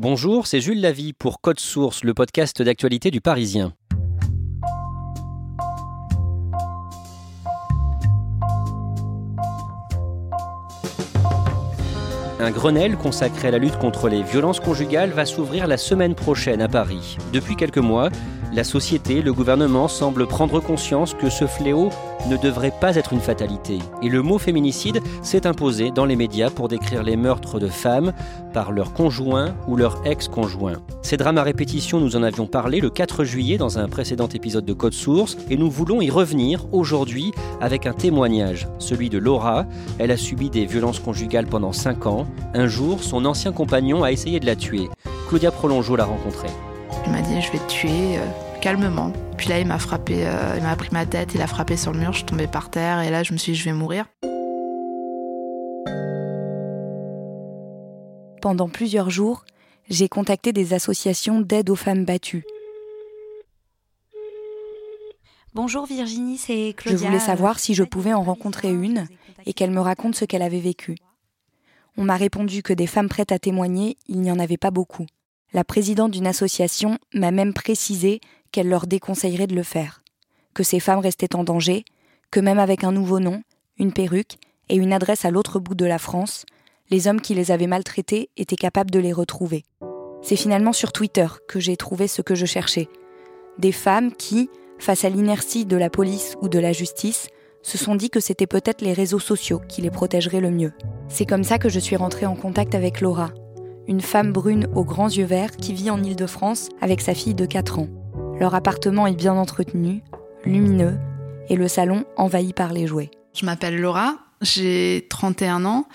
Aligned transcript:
Bonjour, 0.00 0.48
c'est 0.48 0.60
Jules 0.60 0.80
Lavie 0.80 1.12
pour 1.12 1.40
Code 1.40 1.60
Source, 1.60 2.02
le 2.02 2.14
podcast 2.14 2.60
d'actualité 2.60 3.12
du 3.12 3.20
Parisien. 3.20 3.74
Un 12.40 12.50
Grenelle 12.50 12.96
consacré 12.96 13.46
à 13.46 13.50
la 13.52 13.58
lutte 13.58 13.78
contre 13.78 14.08
les 14.08 14.24
violences 14.24 14.58
conjugales 14.58 15.10
va 15.10 15.26
s'ouvrir 15.26 15.68
la 15.68 15.76
semaine 15.76 16.16
prochaine 16.16 16.60
à 16.60 16.66
Paris. 16.66 17.16
Depuis 17.32 17.54
quelques 17.54 17.78
mois, 17.78 18.10
la 18.52 18.64
société, 18.64 19.22
le 19.22 19.32
gouvernement 19.32 19.88
semblent 19.88 20.26
prendre 20.26 20.60
conscience 20.60 21.14
que 21.14 21.30
ce 21.30 21.46
fléau 21.46 21.90
ne 22.28 22.36
devrait 22.36 22.72
pas 22.80 22.96
être 22.96 23.12
une 23.12 23.20
fatalité. 23.20 23.78
Et 24.02 24.08
le 24.08 24.22
mot 24.22 24.38
féminicide 24.38 25.00
s'est 25.22 25.46
imposé 25.46 25.90
dans 25.90 26.04
les 26.04 26.16
médias 26.16 26.50
pour 26.50 26.68
décrire 26.68 27.02
les 27.02 27.16
meurtres 27.16 27.58
de 27.58 27.68
femmes 27.68 28.12
par 28.52 28.72
leur 28.72 28.92
conjoint 28.92 29.54
ou 29.68 29.76
leur 29.76 30.00
ex-conjoint. 30.06 30.82
Ces 31.02 31.16
drames 31.16 31.38
à 31.38 31.42
répétition, 31.42 32.00
nous 32.00 32.16
en 32.16 32.22
avions 32.22 32.46
parlé 32.46 32.80
le 32.80 32.90
4 32.90 33.24
juillet 33.24 33.58
dans 33.58 33.78
un 33.78 33.88
précédent 33.88 34.28
épisode 34.28 34.64
de 34.64 34.72
Code 34.72 34.94
Source 34.94 35.36
et 35.50 35.56
nous 35.56 35.70
voulons 35.70 36.00
y 36.00 36.10
revenir 36.10 36.66
aujourd'hui 36.72 37.32
avec 37.60 37.86
un 37.86 37.92
témoignage, 37.92 38.68
celui 38.78 39.10
de 39.10 39.18
Laura. 39.18 39.66
Elle 39.98 40.10
a 40.10 40.16
subi 40.16 40.50
des 40.50 40.66
violences 40.66 41.00
conjugales 41.00 41.46
pendant 41.46 41.72
5 41.72 42.06
ans. 42.06 42.26
Un 42.54 42.66
jour, 42.66 43.02
son 43.02 43.24
ancien 43.24 43.52
compagnon 43.52 44.04
a 44.04 44.12
essayé 44.12 44.40
de 44.40 44.46
la 44.46 44.56
tuer. 44.56 44.88
Claudia 45.28 45.50
Prolongeau 45.50 45.96
l'a 45.96 46.04
rencontrée. 46.04 46.50
Il 47.06 47.12
m'a 47.12 47.20
dit 47.20 47.40
je 47.40 47.52
vais 47.52 47.58
te 47.58 47.66
tuer 47.68 48.18
euh, 48.18 48.26
calmement. 48.60 49.12
Puis 49.36 49.48
là 49.48 49.60
il 49.60 49.66
m'a 49.66 49.78
frappé, 49.78 50.26
euh, 50.26 50.54
il 50.56 50.62
m'a 50.62 50.74
pris 50.76 50.88
ma 50.92 51.06
tête, 51.06 51.34
il 51.34 51.42
a 51.42 51.46
frappé 51.46 51.76
sur 51.76 51.92
le 51.92 51.98
mur, 51.98 52.12
je 52.12 52.18
suis 52.18 52.26
tombée 52.26 52.46
par 52.46 52.70
terre 52.70 53.00
et 53.00 53.10
là 53.10 53.22
je 53.22 53.32
me 53.32 53.38
suis 53.38 53.52
dit 53.52 53.58
je 53.58 53.64
vais 53.64 53.72
mourir. 53.72 54.06
Pendant 58.40 58.68
plusieurs 58.68 59.10
jours, 59.10 59.44
j'ai 59.88 60.08
contacté 60.08 60.52
des 60.52 60.74
associations 60.74 61.40
d'aide 61.40 61.70
aux 61.70 61.76
femmes 61.76 62.04
battues. 62.04 62.44
Bonjour 65.54 65.86
Virginie, 65.86 66.36
c'est 66.36 66.74
Claudia. 66.76 66.98
Je 66.98 67.04
voulais 67.06 67.20
savoir 67.20 67.58
si 67.58 67.74
je 67.74 67.84
pouvais 67.84 68.12
en 68.12 68.22
rencontrer 68.22 68.70
une 68.70 69.06
et 69.46 69.52
qu'elle 69.52 69.70
me 69.70 69.80
raconte 69.80 70.14
ce 70.14 70.24
qu'elle 70.24 70.42
avait 70.42 70.60
vécu. 70.60 70.96
On 71.96 72.02
m'a 72.04 72.16
répondu 72.16 72.62
que 72.62 72.72
des 72.72 72.88
femmes 72.88 73.08
prêtes 73.08 73.30
à 73.30 73.38
témoigner, 73.38 73.96
il 74.08 74.20
n'y 74.20 74.32
en 74.32 74.38
avait 74.38 74.56
pas 74.56 74.72
beaucoup. 74.72 75.06
La 75.54 75.62
présidente 75.62 76.10
d'une 76.10 76.26
association 76.26 76.98
m'a 77.14 77.30
même 77.30 77.54
précisé 77.54 78.20
qu'elle 78.50 78.68
leur 78.68 78.88
déconseillerait 78.88 79.46
de 79.46 79.54
le 79.54 79.62
faire, 79.62 80.02
que 80.52 80.64
ces 80.64 80.80
femmes 80.80 80.98
restaient 80.98 81.36
en 81.36 81.44
danger, 81.44 81.84
que 82.32 82.40
même 82.40 82.58
avec 82.58 82.82
un 82.82 82.90
nouveau 82.90 83.20
nom, 83.20 83.40
une 83.78 83.92
perruque 83.92 84.36
et 84.68 84.74
une 84.74 84.92
adresse 84.92 85.24
à 85.24 85.30
l'autre 85.30 85.60
bout 85.60 85.76
de 85.76 85.84
la 85.84 86.00
France, 86.00 86.44
les 86.90 87.06
hommes 87.06 87.20
qui 87.20 87.34
les 87.34 87.52
avaient 87.52 87.68
maltraitées 87.68 88.30
étaient 88.36 88.56
capables 88.56 88.90
de 88.90 88.98
les 88.98 89.12
retrouver. 89.12 89.62
C'est 90.22 90.34
finalement 90.34 90.72
sur 90.72 90.90
Twitter 90.90 91.28
que 91.46 91.60
j'ai 91.60 91.76
trouvé 91.76 92.08
ce 92.08 92.20
que 92.20 92.34
je 92.34 92.46
cherchais. 92.46 92.88
Des 93.58 93.72
femmes 93.72 94.12
qui, 94.12 94.50
face 94.80 95.04
à 95.04 95.08
l'inertie 95.08 95.66
de 95.66 95.76
la 95.76 95.88
police 95.88 96.34
ou 96.42 96.48
de 96.48 96.58
la 96.58 96.72
justice, 96.72 97.28
se 97.62 97.78
sont 97.78 97.94
dit 97.94 98.10
que 98.10 98.18
c'était 98.18 98.48
peut-être 98.48 98.82
les 98.82 98.92
réseaux 98.92 99.20
sociaux 99.20 99.60
qui 99.68 99.82
les 99.82 99.90
protégeraient 99.92 100.40
le 100.40 100.50
mieux. 100.50 100.72
C'est 101.08 101.26
comme 101.26 101.44
ça 101.44 101.58
que 101.58 101.68
je 101.68 101.78
suis 101.78 101.94
rentrée 101.94 102.26
en 102.26 102.34
contact 102.34 102.74
avec 102.74 103.00
Laura, 103.00 103.30
une 103.88 104.00
femme 104.00 104.32
brune 104.32 104.68
aux 104.74 104.84
grands 104.84 105.08
yeux 105.08 105.24
verts 105.24 105.56
qui 105.56 105.74
vit 105.74 105.90
en 105.90 106.02
Île-de-France 106.02 106.68
avec 106.80 107.00
sa 107.00 107.14
fille 107.14 107.34
de 107.34 107.46
4 107.46 107.78
ans. 107.78 107.88
Leur 108.38 108.54
appartement 108.54 109.06
est 109.06 109.14
bien 109.14 109.34
entretenu, 109.34 110.02
lumineux, 110.44 110.98
et 111.48 111.56
le 111.56 111.68
salon 111.68 112.04
envahi 112.16 112.52
par 112.52 112.72
les 112.72 112.86
jouets. 112.86 113.10
Je 113.34 113.44
m'appelle 113.44 113.80
Laura, 113.80 114.16
j'ai 114.40 115.06
31 115.10 115.64
ans 115.64 115.86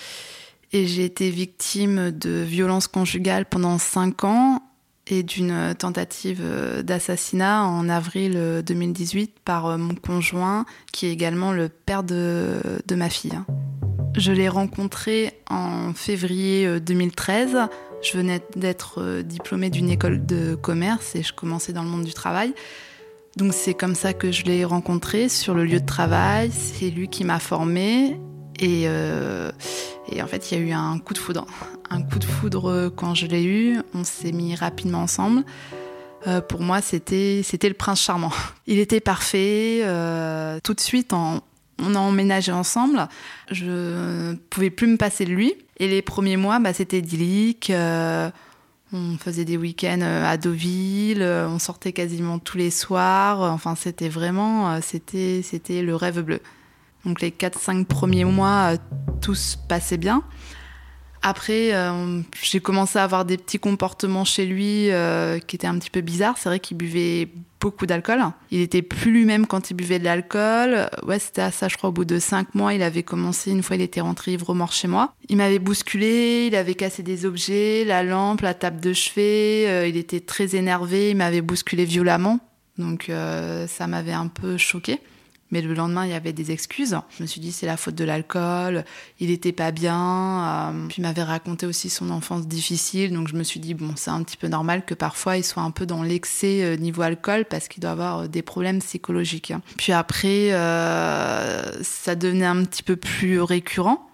et 0.72 0.86
j'ai 0.86 1.06
été 1.06 1.30
victime 1.30 2.12
de 2.12 2.42
violences 2.42 2.88
conjugales 2.88 3.46
pendant 3.46 3.78
5 3.78 4.24
ans 4.24 4.62
et 5.08 5.24
d'une 5.24 5.74
tentative 5.78 6.44
d'assassinat 6.84 7.66
en 7.66 7.90
avril 7.90 8.62
2018 8.66 9.40
par 9.44 9.78
mon 9.78 9.96
conjoint 9.96 10.66
qui 10.92 11.08
est 11.08 11.12
également 11.12 11.52
le 11.52 11.68
père 11.70 12.04
de, 12.04 12.60
de 12.86 12.96
ma 12.96 13.10
fille. 13.10 13.40
Je 14.16 14.32
l'ai 14.32 14.50
rencontré 14.50 15.34
en 15.50 15.94
février 15.94 16.80
2013. 16.80 17.56
Euh, 17.56 17.68
je 18.02 18.18
venais 18.18 18.42
d'être 18.56 19.02
euh, 19.02 19.22
diplômée 19.24 19.70
d'une 19.70 19.90
école 19.90 20.26
de 20.26 20.56
commerce 20.56 21.16
et 21.16 21.24
je 21.24 21.34
commençais 21.34 21.74
dans 21.74 21.84
le 21.84 21.90
monde 21.90 22.04
du 22.04 22.14
travail. 22.14 22.54
Donc 23.38 23.54
c'est 23.54 23.74
comme 23.74 23.96
ça 23.96 24.14
que 24.14 24.32
je 24.32 24.44
l'ai 24.44 24.66
rencontré 24.66 25.30
sur 25.30 25.54
le 25.54 25.64
lieu 25.64 25.80
de 25.80 25.86
travail. 25.86 26.52
C'est 26.52 26.90
lui 26.90 27.08
qui 27.08 27.24
m'a 27.24 27.40
formée 27.40 28.20
et, 28.60 28.84
euh, 28.88 29.52
en 30.22 30.28
fait 30.28 30.52
il 30.52 30.58
y 30.58 30.62
a 30.62 30.66
eu 30.66 30.72
un 30.72 30.98
coup 31.00 31.14
de 31.14 31.20
foudre. 31.20 31.46
Un 31.90 32.02
coup 32.02 32.20
de 32.20 32.26
foudre 32.26 32.92
quand 32.96 33.16
je 33.16 33.28
l'ai 33.28 33.44
eu. 33.44 33.80
On 33.94 34.04
s'est 34.04 34.32
mis 34.32 34.56
rapidement 34.56 35.04
ensemble. 35.04 35.44
pour 36.50 36.62
moi, 36.62 36.82
c'était 36.82 37.42
c'était 37.44 37.70
le 37.70 37.76
prince 37.76 38.02
charmant. 38.02 38.32
Il 38.68 38.80
était 38.80 39.00
parfait. 39.00 39.82
tout 40.64 40.74
de 40.74 40.80
suite, 40.80 41.14
en, 41.14 41.42
on 41.82 41.96
a 41.96 42.00
emménagé 42.00 42.52
ensemble. 42.52 43.08
Je 43.52 44.36
pouvais 44.50 44.70
plus 44.70 44.88
me 44.88 44.98
passer 44.98 45.26
de 45.26 45.32
lui. 45.32 45.54
Et 45.80 45.88
les 45.88 46.02
premiers 46.02 46.38
mois, 46.38 46.60
bah, 46.60 46.74
c'était 46.74 47.00
idyllique. 47.00 47.70
Euh, 47.70 48.30
on 48.92 49.18
faisait 49.18 49.46
des 49.46 49.56
week-ends 49.56 50.02
euh, 50.02 50.26
à 50.26 50.38
Deauville, 50.38 51.22
euh, 51.22 51.48
on 51.48 51.60
sortait 51.60 51.94
quasiment 51.94 52.40
tous 52.40 52.58
les 52.58 52.72
soirs. 52.72 53.42
Enfin, 53.42 53.76
c'était 53.76 54.10
vraiment, 54.10 54.82
c'était, 54.82 55.42
c'était 55.44 55.82
le 55.82 55.96
rêve 55.96 56.22
bleu. 56.22 56.42
Donc 57.06 57.22
les 57.22 57.32
4-5 57.32 57.86
premiers 57.86 58.26
mois, 58.26 58.74
tout 59.22 59.36
se 59.36 59.56
passait 59.56 59.98
bien. 59.98 60.24
Après, 61.22 61.74
j'ai 62.42 62.62
commencé 62.62 62.98
à 62.98 63.04
avoir 63.04 63.26
des 63.26 63.38
petits 63.38 63.60
comportements 63.60 64.24
chez 64.24 64.46
lui 64.46 64.90
qui 65.48 65.56
étaient 65.56 65.68
un 65.68 65.78
petit 65.78 65.90
peu 65.90 66.02
bizarres. 66.02 66.38
C'est 66.38 66.48
vrai 66.48 66.60
qu'il 66.60 66.78
buvait 66.78 67.30
beaucoup 67.60 67.86
d'alcool. 67.86 68.20
Il 68.52 68.62
était 68.62 68.82
plus 68.82 69.12
lui-même 69.12 69.46
quand 69.46 69.70
il 69.70 69.74
buvait 69.74 70.00
de 70.00 70.06
l'alcool. 70.06 70.90
Ouais, 71.06 71.20
c'était 71.20 71.42
à 71.42 71.52
ça, 71.52 71.68
je 71.68 71.78
crois, 71.78 71.90
au 71.90 71.94
bout 71.94 72.06
de 72.06 72.20
cinq 72.20 72.56
mois, 72.56 72.74
il 72.74 72.82
avait 72.82 73.04
commencé, 73.04 73.52
une 73.52 73.64
fois 73.64 73.76
il 73.76 73.82
était 73.82 74.02
rentré 74.02 74.34
ivre 74.34 74.54
mort 74.54 74.72
chez 74.72 74.88
moi. 74.88 75.14
Il 75.28 75.38
m'avait 75.38 75.60
bousculé, 75.60 76.48
il 76.48 76.56
avait 76.56 76.76
cassé 76.76 77.04
des 77.04 77.26
objets, 77.26 77.84
la 77.86 78.04
lampe, 78.04 78.42
la 78.42 78.54
table 78.54 78.80
de 78.80 78.94
chevet, 78.94 79.66
euh, 79.68 79.88
il 79.88 79.98
était 79.98 80.22
très 80.22 80.56
énervé, 80.56 81.12
il 81.12 81.18
m'avait 81.18 81.42
bousculé 81.42 81.86
violemment. 81.86 82.40
Donc 82.78 83.10
euh, 83.10 83.68
ça 83.68 83.88
m'avait 83.88 84.14
un 84.14 84.28
peu 84.28 84.58
choqué. 84.58 85.00
Mais 85.52 85.62
le 85.62 85.74
lendemain, 85.74 86.06
il 86.06 86.12
y 86.12 86.16
avait 86.16 86.34
des 86.34 86.52
excuses. 86.52 86.96
Je 87.10 87.24
me 87.24 87.28
suis 87.28 87.42
dit, 87.42 87.52
c'est 87.52 87.66
la 87.66 87.76
faute 87.76 87.96
de 87.96 88.04
l'alcool, 88.04 88.86
il 89.20 89.32
était 89.32 89.52
pas 89.52 89.72
bien. 89.72 90.70
Euh, 90.70 90.88
puis 90.88 90.98
il 91.00 91.02
m'avait 91.02 91.24
raconté 91.24 91.66
aussi 91.66 91.90
son 91.90 92.12
enfance 92.12 92.48
difficile. 92.48 93.14
Donc 93.14 93.28
je 93.28 93.36
me 93.36 93.44
suis 93.44 93.60
dit, 93.60 93.74
bon, 93.74 93.94
c'est 93.96 94.12
un 94.12 94.22
petit 94.22 94.38
peu 94.38 94.48
normal 94.48 94.86
que 94.86 94.94
parfois 94.94 95.38
il 95.38 95.44
soit 95.44 95.64
un 95.64 95.72
peu 95.72 95.88
dans 95.88 96.04
l'excès 96.04 96.64
euh, 96.64 96.76
niveau 96.76 97.02
alcool 97.02 97.46
parce 97.46 97.68
qu'il 97.68 97.82
doit 97.82 97.92
avoir 97.92 98.20
euh, 98.20 98.28
des 98.28 98.44
problèmes 98.44 98.80
psychologiques. 98.80 99.54
Puis 99.78 99.92
après, 99.92 100.50
ça 101.82 102.16
devenait 102.16 102.46
un 102.46 102.64
petit 102.66 102.84
peu 102.84 102.96
plus 102.96 103.42
récurrent. 103.42 104.08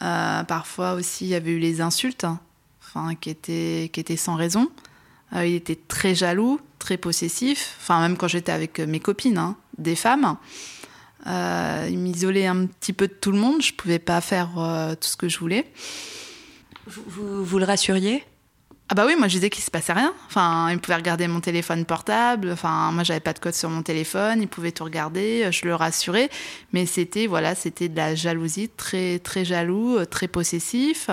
parfois 0.00 0.94
aussi, 0.94 1.26
il 1.26 1.28
y 1.28 1.34
avait 1.34 1.52
eu 1.52 1.58
les 1.58 1.80
insultes, 1.80 2.26
étaient, 3.26 3.90
qui 3.92 4.00
étaient 4.00 4.16
sans 4.16 4.34
raison. 4.34 4.68
il 5.32 5.54
était 5.54 5.78
très 5.88 6.14
jaloux, 6.14 6.60
très 6.78 6.96
possessif. 6.96 7.76
Enfin, 7.80 8.00
même 8.00 8.16
quand 8.16 8.28
j'étais 8.28 8.52
avec 8.52 8.80
mes 8.80 9.00
copines. 9.00 9.38
Hein 9.38 9.56
des 9.78 9.96
femmes. 9.96 10.36
Euh, 11.26 11.88
il 11.90 11.98
m'isolait 11.98 12.46
un 12.46 12.66
petit 12.66 12.92
peu 12.92 13.08
de 13.08 13.12
tout 13.12 13.32
le 13.32 13.38
monde. 13.38 13.62
Je 13.62 13.72
pouvais 13.72 13.98
pas 13.98 14.20
faire 14.20 14.50
euh, 14.58 14.94
tout 14.94 15.08
ce 15.08 15.16
que 15.16 15.28
je 15.28 15.38
voulais. 15.38 15.66
Vous, 16.86 17.44
vous, 17.44 17.58
le 17.58 17.64
rassuriez? 17.64 18.22
Ah 18.88 18.94
bah 18.94 19.04
oui, 19.04 19.16
moi 19.18 19.26
je 19.26 19.34
disais 19.34 19.50
qu'il 19.50 19.64
se 19.64 19.70
passait 19.72 19.92
rien. 19.92 20.14
Enfin, 20.28 20.70
il 20.70 20.78
pouvait 20.78 20.94
regarder 20.94 21.26
mon 21.26 21.40
téléphone 21.40 21.84
portable. 21.84 22.50
Enfin, 22.52 22.92
moi 22.92 23.02
j'avais 23.02 23.20
pas 23.20 23.32
de 23.32 23.40
code 23.40 23.54
sur 23.54 23.68
mon 23.68 23.82
téléphone. 23.82 24.40
Il 24.40 24.46
pouvait 24.46 24.70
tout 24.70 24.84
regarder. 24.84 25.48
Je 25.50 25.66
le 25.66 25.74
rassurais, 25.74 26.30
mais 26.72 26.86
c'était 26.86 27.26
voilà, 27.26 27.56
c'était 27.56 27.88
de 27.88 27.96
la 27.96 28.14
jalousie, 28.14 28.68
très 28.68 29.18
très 29.18 29.44
jaloux, 29.44 30.04
très 30.04 30.28
possessif. 30.28 31.10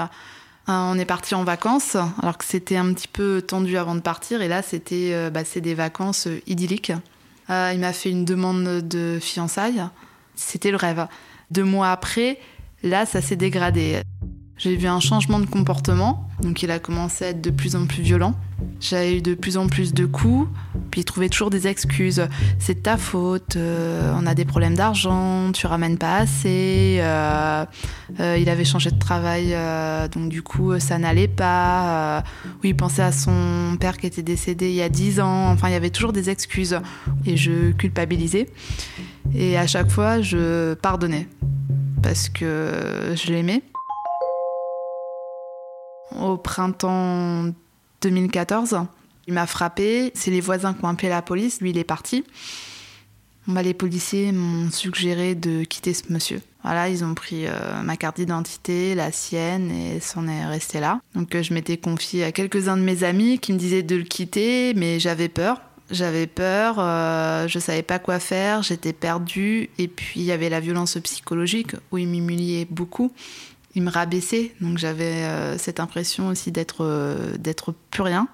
on 0.68 1.00
est 1.00 1.06
parti 1.06 1.34
en 1.34 1.44
vacances, 1.44 1.98
alors 2.22 2.38
que 2.38 2.46
c'était 2.46 2.78
un 2.78 2.94
petit 2.94 3.08
peu 3.08 3.42
tendu 3.42 3.76
avant 3.78 3.96
de 3.96 4.02
partir. 4.02 4.44
Et 4.44 4.48
là, 4.48 4.62
c'était 4.62 5.32
bah, 5.32 5.44
c'est 5.44 5.62
des 5.62 5.74
vacances 5.74 6.28
idylliques. 6.46 6.92
Il 7.50 7.80
m'a 7.80 7.94
fait 7.94 8.10
une 8.10 8.26
demande 8.26 8.88
de 8.88 9.20
fiançailles. 9.22 9.84
C'était 10.36 10.72
le 10.72 10.78
rêve. 10.78 11.08
Deux 11.52 11.64
mois 11.64 11.92
après, 11.92 12.40
là, 12.82 13.06
ça 13.06 13.22
s'est 13.22 13.36
dégradé. 13.36 14.02
J'ai 14.56 14.76
vu 14.76 14.88
un 14.88 15.00
changement 15.00 15.40
de 15.40 15.48
comportement, 15.48 16.30
donc 16.42 16.62
il 16.62 16.70
a 16.70 16.78
commencé 16.78 17.26
à 17.26 17.30
être 17.30 17.42
de 17.42 17.50
plus 17.50 17.76
en 17.76 17.88
plus 17.88 18.04
violent. 18.04 18.36
J'avais 18.80 19.18
eu 19.18 19.22
de 19.22 19.34
plus 19.34 19.58
en 19.58 19.68
plus 19.68 19.94
de 19.94 20.06
coups, 20.06 20.48
puis 20.92 21.02
il 21.02 21.04
trouvait 21.06 21.28
toujours 21.28 21.50
des 21.50 21.68
excuses. 21.68 22.28
C'est 22.60 22.76
de 22.76 22.80
ta 22.80 22.98
faute, 22.98 23.56
euh, 23.56 24.14
on 24.16 24.28
a 24.28 24.36
des 24.36 24.46
problèmes 24.46 24.76
d'argent, 24.76 25.52
tu 25.54 25.66
ramènes 25.66 25.98
pas 25.98 26.18
assez. 26.18 26.98
Euh, 27.00 27.66
euh, 28.20 28.38
il 28.40 28.48
avait 28.48 28.64
changé 28.64 28.92
de 28.92 29.00
travail, 29.00 29.56
donc 30.12 30.30
du 30.30 30.44
coup 30.44 30.80
ça 30.80 31.00
n'allait 31.00 31.28
pas. 31.28 32.24
oui, 32.64 32.70
il 32.70 32.76
pensait 32.76 33.04
à 33.04 33.12
son 33.12 33.76
père 33.80 33.98
qui 33.98 34.06
était 34.06 34.24
décédé 34.24 34.70
il 34.70 34.76
y 34.76 34.84
a 34.84 34.90
10 34.90 35.20
ans. 35.20 35.52
Enfin, 35.52 35.70
il 35.70 35.74
y 35.74 35.76
avait 35.78 35.90
toujours 35.90 36.14
des 36.14 36.30
excuses 36.30 36.80
et 37.26 37.38
je 37.38 37.72
culpabilisais. 37.72 38.48
Et 39.34 39.58
à 39.58 39.66
chaque 39.66 39.90
fois, 39.90 40.22
je 40.22 40.76
pardonnais 40.76 41.28
parce 42.04 42.30
que 42.30 43.14
je 43.16 43.32
l'aimais 43.32 43.64
au 46.20 46.38
printemps 46.38 47.46
2014. 48.02 48.86
Il 49.28 49.34
m'a 49.34 49.48
frappé, 49.48 50.12
c'est 50.16 50.32
les 50.32 50.42
voisins 50.42 50.74
qui 50.74 50.84
ont 50.84 50.90
appelé 50.90 51.10
la 51.10 51.22
police, 51.22 51.62
lui 51.62 51.70
il 51.70 51.78
est 51.78 51.84
parti. 51.84 52.24
Bah, 53.48 53.62
les 53.62 53.74
policiers 53.74 54.32
m'ont 54.32 54.72
suggéré 54.72 55.36
de 55.36 55.64
quitter 55.64 55.94
ce 55.94 56.04
monsieur. 56.12 56.42
Voilà, 56.64 56.88
ils 56.88 57.04
ont 57.04 57.14
pris 57.14 57.46
euh, 57.46 57.82
ma 57.84 57.98
carte 57.98 58.16
d'identité, 58.16 58.96
la 58.96 59.12
sienne, 59.12 59.70
et 59.70 60.00
s'en 60.00 60.28
est 60.30 60.46
resté 60.46 60.80
là. 60.80 61.02
Donc 61.14 61.36
euh, 61.36 61.44
je 61.44 61.54
m'étais 61.54 61.76
confiée 61.76 62.24
à 62.24 62.32
quelques-uns 62.32 62.78
de 62.78 62.82
mes 62.82 63.04
amis 63.04 63.40
qui 63.40 63.52
me 63.52 63.58
disaient 63.58 63.84
de 63.84 63.98
le 63.98 64.04
quitter, 64.04 64.74
mais 64.76 65.00
j'avais 65.00 65.28
peur. 65.28 65.62
J'avais 65.92 66.28
peur, 66.28 66.78
euh, 66.80 67.48
je 67.50 67.60
savais 67.60 67.84
pas 67.84 68.00
quoi 68.00 68.20
faire, 68.20 68.64
j'étais 68.64 68.94
perdue, 68.94 69.70
et 69.78 69.90
puis 69.90 70.22
il 70.22 70.24
y 70.24 70.32
avait 70.32 70.50
la 70.50 70.62
violence 70.62 70.98
psychologique 71.04 71.76
où 71.92 71.98
il 71.98 72.08
m'humiliait 72.08 72.66
beaucoup 72.70 73.12
il 73.76 73.82
me 73.84 73.90
rabaissait. 73.90 74.54
Donc 74.62 74.78
j'avais 74.78 75.24
euh, 75.24 75.58
cette 75.58 75.80
impression 75.80 76.28
aussi 76.28 76.52
d'être 76.52 76.82
euh, 76.82 77.38
d'être 77.38 77.74
plus 77.92 78.04
rien. 78.04 78.28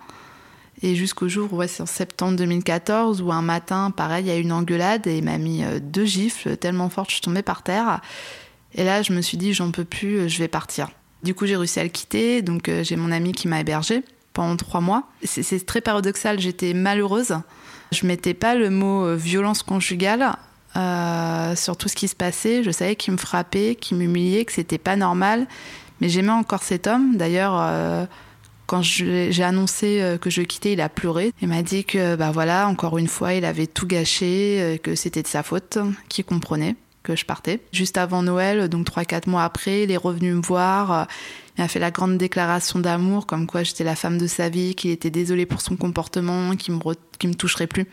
Et 0.81 0.95
jusqu'au 0.95 1.27
jour, 1.27 1.51
ouais, 1.53 1.68
c'est 1.68 1.83
en 1.83 1.88
septembre 1.88 2.38
2014, 2.38 3.21
où 3.21 3.33
un 3.33 3.41
matin, 3.41 3.91
pareil, 3.91 4.25
il 4.25 4.27
y 4.30 4.31
a 4.31 4.38
eu 4.38 4.41
une 4.41 4.53
engueulade 4.53 5.07
et 5.07 5.18
il 5.18 5.25
m'a 5.25 5.38
mis 5.38 5.63
euh, 5.63 5.80
deux 5.81 6.06
gifles 6.06 6.56
tellement 6.56 6.88
fortes, 6.89 7.09
je 7.09 7.15
suis 7.15 7.21
tombée 7.21 7.41
par 7.41 7.63
terre. 7.63 8.00
Et 8.75 8.86
là, 8.86 9.01
je 9.01 9.12
me 9.12 9.21
suis 9.21 9.38
dit, 9.38 9.53
j'en 9.53 9.71
peux 9.71 9.83
plus, 9.83 10.30
je 10.30 10.39
vais 10.39 10.47
partir. 10.47 10.89
Du 11.24 11.33
coup, 11.33 11.45
j'ai 11.45 11.57
réussi 11.57 11.80
à 11.81 11.83
le 11.83 11.89
quitter. 11.89 12.42
Donc, 12.42 12.71
j'ai 12.83 12.95
mon 12.95 13.12
ami 13.12 13.33
qui 13.33 13.47
m'a 13.47 13.59
hébergée 13.59 14.03
pendant 14.31 14.56
trois 14.56 14.80
mois. 14.80 15.09
C'est 15.24 15.65
très 15.65 15.81
paradoxal, 15.81 16.39
j'étais 16.39 16.75
malheureuse. 16.75 17.33
Je 17.92 18.06
mettais 18.06 18.35
pas 18.35 18.53
le 18.53 18.69
mot 18.69 19.15
violence 19.15 19.63
conjugale 19.63 20.38
euh, 20.75 21.56
sur 21.56 21.77
tout 21.77 21.88
ce 21.88 21.95
qui 21.95 22.07
se 22.07 22.16
passait. 22.16 22.63
Je 22.63 22.69
savais 22.71 22.95
qu'il 22.95 23.13
me 23.13 23.18
frappait, 23.18 23.75
qu'il 23.75 23.98
m'humiliait, 23.98 24.45
que 24.45 24.51
c'était 24.51 24.77
pas 24.77 24.95
normal. 24.95 25.48
Mais 26.00 26.10
j'aimais 26.10 26.31
encore 26.31 26.63
cet 26.63 26.86
homme. 26.86 27.18
D'ailleurs, 27.18 27.57
euh, 27.57 28.06
quand 28.68 28.83
j'ai 28.83 29.44
annoncé 29.44 30.00
euh, 30.01 30.18
que 30.18 30.30
je 30.30 30.42
quittais, 30.44 30.74
il 30.74 30.81
a 30.81 30.89
pleuré. 30.89 31.33
Il 31.42 31.48
m'a 31.48 31.63
dit 31.63 31.86
que, 31.86 32.16
bah 32.16 32.31
voilà, 32.31 32.68
encore 32.68 32.98
une 33.00 33.07
fois, 33.07 33.33
il 33.33 33.45
avait 33.45 33.68
tout 33.68 33.88
gâché, 33.88 34.80
que 34.83 34.95
c'était 34.95 35.24
de 35.24 35.27
sa 35.27 35.42
faute, 35.42 35.80
qu'il 36.07 36.24
comprenait 36.24 36.75
que 37.01 37.16
je 37.16 37.25
partais. 37.25 37.62
Juste 37.74 37.98
avant 37.98 38.21
Noël, 38.21 38.69
donc 38.69 38.86
3-4 38.86 39.27
mois 39.27 39.44
après, 39.44 39.83
il 39.83 39.92
est 39.92 39.98
revenu 39.98 40.33
me 40.33 40.42
voir. 40.42 41.07
Il 41.57 41.63
a 41.63 41.68
fait 41.68 41.80
la 41.80 41.89
grande 41.89 42.18
déclaration 42.18 42.77
d'amour, 42.77 43.25
comme 43.25 43.48
quoi 43.48 43.63
j'étais 43.63 43.83
la 43.83 43.95
femme 43.95 44.19
de 44.19 44.27
sa 44.27 44.50
vie, 44.50 44.75
qu'il 44.75 44.92
était 44.92 45.10
désolé 45.10 45.45
pour 45.48 45.62
son 45.62 45.75
comportement, 45.75 46.56
qu'il 46.56 46.75
me, 46.75 46.80
me 46.80 47.33
toucherait 47.33 47.68
plus 47.68 47.88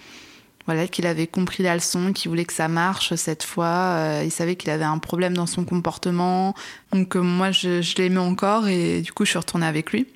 voilà, 0.66 0.88
qu'il 0.88 1.06
avait 1.06 1.28
compris 1.28 1.62
la 1.62 1.74
leçon, 1.74 2.12
qu'il 2.12 2.28
voulait 2.28 2.44
que 2.44 2.52
ça 2.52 2.66
marche 2.66 3.14
cette 3.14 3.44
fois. 3.44 3.66
Euh, 3.66 4.22
il 4.24 4.32
savait 4.32 4.56
qu'il 4.56 4.70
avait 4.70 4.84
un 4.84 4.98
problème 4.98 5.34
dans 5.34 5.46
son 5.46 5.64
comportement. 5.64 6.54
Donc 6.92 7.16
euh, 7.16 7.20
moi, 7.20 7.52
je, 7.52 7.96
l'aimais 7.96 8.18
encore 8.18 8.66
et 8.66 9.00
du 9.00 9.12
coup, 9.12 9.24
je 9.24 9.30
suis 9.30 9.38
retournée 9.38 9.66
avec 9.66 9.92
lui. 9.92 10.06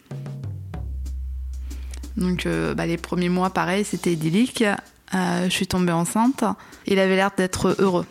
Donc 2.16 2.46
euh, 2.46 2.74
bah, 2.74 2.86
les 2.86 2.96
premiers 2.96 3.28
mois, 3.28 3.50
pareil, 3.50 3.84
c'était 3.84 4.12
idyllique. 4.12 4.64
je 5.12 5.48
suis 5.50 5.68
tombée 5.68 5.92
enceinte. 5.92 6.42
Il 6.86 6.98
avait 6.98 7.16
l'air 7.16 7.30
d'être 7.36 7.76
heureux. 7.78 8.06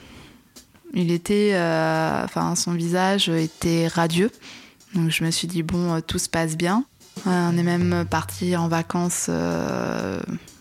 Il 0.93 1.11
était, 1.11 1.51
enfin, 1.53 2.55
son 2.55 2.71
visage 2.71 3.27
était 3.27 3.87
radieux. 3.87 4.31
Donc 4.95 5.11
je 5.11 5.23
me 5.25 5.29
suis 5.29 5.47
dit 5.47 5.61
bon, 5.61 5.99
tout 6.01 6.19
se 6.19 6.29
passe 6.29 6.55
bien. 6.55 6.85
on 7.25 7.57
est 7.57 7.63
même 7.63 8.05
parti 8.09 8.55
en 8.55 8.69
vacances 8.69 9.29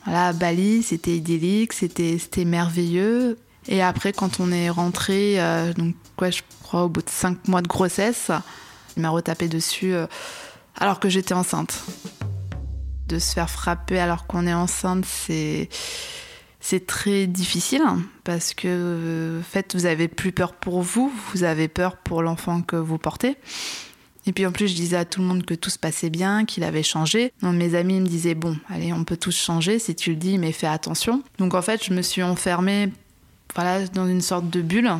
voilà, 0.08 0.32
Bali, 0.32 0.82
c'était 0.82 1.14
idyllique, 1.14 1.74
c'était 1.74 2.44
merveilleux. 2.46 3.36
Et 3.68 3.82
après, 3.82 4.14
quand 4.14 4.40
on 4.40 4.50
est 4.50 4.70
rentré, 4.70 5.38
euh, 5.38 5.74
donc 5.74 5.94
quoi, 6.16 6.30
je 6.30 6.40
crois 6.62 6.84
au 6.84 6.88
bout 6.88 7.02
de 7.02 7.10
cinq 7.10 7.46
mois 7.46 7.60
de 7.60 7.68
grossesse, 7.68 8.30
il 8.96 9.02
m'a 9.02 9.10
retapé 9.10 9.48
dessus 9.48 9.92
euh, 9.92 10.06
alors 10.76 10.98
que 10.98 11.10
j'étais 11.10 11.34
enceinte. 11.34 11.84
De 13.06 13.18
se 13.18 13.34
faire 13.34 13.50
frapper 13.50 13.98
alors 13.98 14.26
qu'on 14.26 14.46
est 14.46 14.54
enceinte, 14.54 15.04
c'est 15.04 15.68
c'est 16.58 16.86
très 16.86 17.26
difficile 17.26 17.82
parce 18.24 18.54
que 18.54 19.40
en 19.40 19.42
fait, 19.42 19.74
vous 19.74 19.84
avez 19.84 20.08
plus 20.08 20.32
peur 20.32 20.54
pour 20.54 20.80
vous, 20.80 21.12
vous 21.34 21.44
avez 21.44 21.68
peur 21.68 21.98
pour 21.98 22.22
l'enfant 22.22 22.62
que 22.62 22.76
vous 22.76 22.96
portez. 22.96 23.36
Et 24.28 24.32
puis 24.32 24.44
en 24.44 24.52
plus, 24.52 24.68
je 24.68 24.74
disais 24.74 24.98
à 24.98 25.06
tout 25.06 25.22
le 25.22 25.26
monde 25.26 25.46
que 25.46 25.54
tout 25.54 25.70
se 25.70 25.78
passait 25.78 26.10
bien, 26.10 26.44
qu'il 26.44 26.62
avait 26.62 26.82
changé. 26.82 27.32
Mes 27.40 27.74
amis 27.74 27.98
me 27.98 28.06
disaient 28.06 28.34
bon, 28.34 28.58
allez, 28.68 28.92
on 28.92 29.02
peut 29.02 29.16
tous 29.16 29.34
changer 29.34 29.78
si 29.78 29.94
tu 29.94 30.10
le 30.10 30.16
dis, 30.16 30.36
mais 30.36 30.52
fais 30.52 30.66
attention. 30.66 31.22
Donc 31.38 31.54
en 31.54 31.62
fait, 31.62 31.82
je 31.82 31.94
me 31.94 32.02
suis 32.02 32.22
enfermée, 32.22 32.92
voilà, 33.54 33.86
dans 33.86 34.06
une 34.06 34.20
sorte 34.20 34.50
de 34.50 34.60
bulle 34.60 34.92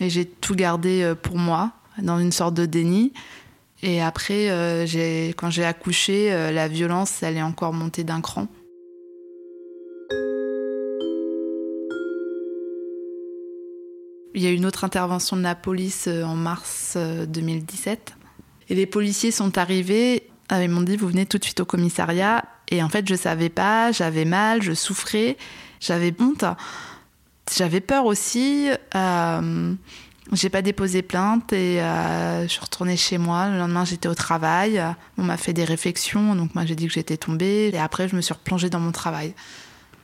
et 0.00 0.08
j'ai 0.08 0.24
tout 0.24 0.54
gardé 0.54 1.02
euh, 1.02 1.14
pour 1.14 1.36
moi, 1.36 1.72
dans 1.98 2.18
une 2.18 2.32
sorte 2.32 2.54
de 2.54 2.64
déni. 2.64 3.12
Et 3.82 4.00
après, 4.00 4.48
euh, 4.48 4.86
quand 5.36 5.50
j'ai 5.50 5.64
accouché, 5.66 6.32
euh, 6.32 6.50
la 6.50 6.66
violence, 6.66 7.22
elle 7.22 7.36
est 7.36 7.42
encore 7.42 7.74
montée 7.74 8.02
d'un 8.02 8.22
cran. 8.22 8.48
Il 14.34 14.42
y 14.42 14.46
a 14.46 14.50
eu 14.50 14.54
une 14.54 14.64
autre 14.64 14.84
intervention 14.84 15.36
de 15.36 15.42
la 15.42 15.54
police 15.54 16.08
en 16.08 16.34
mars 16.34 16.96
2017 16.96 18.14
et 18.68 18.74
les 18.74 18.86
policiers 18.86 19.30
sont 19.30 19.58
arrivés, 19.58 20.28
euh, 20.52 20.62
ils 20.62 20.70
m'ont 20.70 20.82
dit 20.82 20.96
vous 20.96 21.08
venez 21.08 21.26
tout 21.26 21.38
de 21.38 21.44
suite 21.44 21.60
au 21.60 21.64
commissariat. 21.64 22.44
Et 22.70 22.82
en 22.82 22.88
fait, 22.88 23.06
je 23.08 23.14
savais 23.14 23.50
pas, 23.50 23.92
j'avais 23.92 24.24
mal, 24.24 24.62
je 24.62 24.72
souffrais, 24.72 25.36
j'avais 25.80 26.14
honte, 26.18 26.44
j'avais 27.54 27.80
peur 27.80 28.06
aussi. 28.06 28.70
Euh, 28.94 29.74
j'ai 30.32 30.48
pas 30.48 30.62
déposé 30.62 31.02
plainte 31.02 31.52
et 31.52 31.82
euh, 31.82 32.44
je 32.44 32.48
suis 32.48 32.60
retournée 32.60 32.96
chez 32.96 33.18
moi. 33.18 33.50
Le 33.50 33.58
lendemain, 33.58 33.84
j'étais 33.84 34.08
au 34.08 34.14
travail. 34.14 34.82
On 35.18 35.22
m'a 35.22 35.36
fait 35.36 35.52
des 35.52 35.64
réflexions, 35.64 36.34
donc 36.34 36.54
moi 36.54 36.64
j'ai 36.64 36.74
dit 36.74 36.86
que 36.86 36.92
j'étais 36.92 37.18
tombée. 37.18 37.70
Et 37.72 37.78
après, 37.78 38.08
je 38.08 38.16
me 38.16 38.22
suis 38.22 38.32
replongée 38.32 38.70
dans 38.70 38.80
mon 38.80 38.92
travail. 38.92 39.34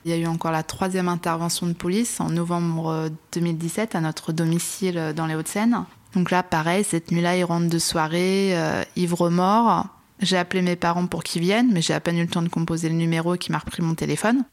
Il 0.05 0.11
y 0.11 0.15
a 0.15 0.17
eu 0.17 0.27
encore 0.27 0.51
la 0.51 0.63
troisième 0.63 1.09
intervention 1.09 1.67
de 1.67 1.75
police 1.75 2.21
en 2.21 2.31
novembre 2.31 3.11
2017 3.33 3.95
à 3.95 4.01
notre 4.01 4.33
domicile 4.33 5.13
dans 5.15 5.27
les 5.27 5.35
Hauts-de-Seine. 5.35 5.85
Donc 6.15 6.31
là, 6.31 6.43
pareil, 6.43 6.85
cette 6.85 7.11
nuit-là, 7.11 7.37
il 7.37 7.45
rentre 7.45 7.69
de 7.69 7.79
soirée, 7.79 8.57
euh, 8.57 8.83
ivre-mort. 8.97 9.87
J'ai 10.21 10.37
appelé 10.37 10.63
mes 10.63 10.77
parents 10.77 11.07
pour 11.07 11.23
qu'ils 11.23 11.43
viennent, 11.43 11.73
mais 11.73 11.83
j'ai 11.83 11.95
à 11.95 12.01
peine 12.01 12.19
eu 12.19 12.23
le 12.23 12.29
temps 12.29 12.43
de 12.43 12.49
composer 12.49 12.89
le 12.89 12.95
numéro 12.95 13.37
qui 13.37 13.53
m'a 13.53 13.59
repris 13.59 13.83
mon 13.83 13.95
téléphone. 13.95 14.45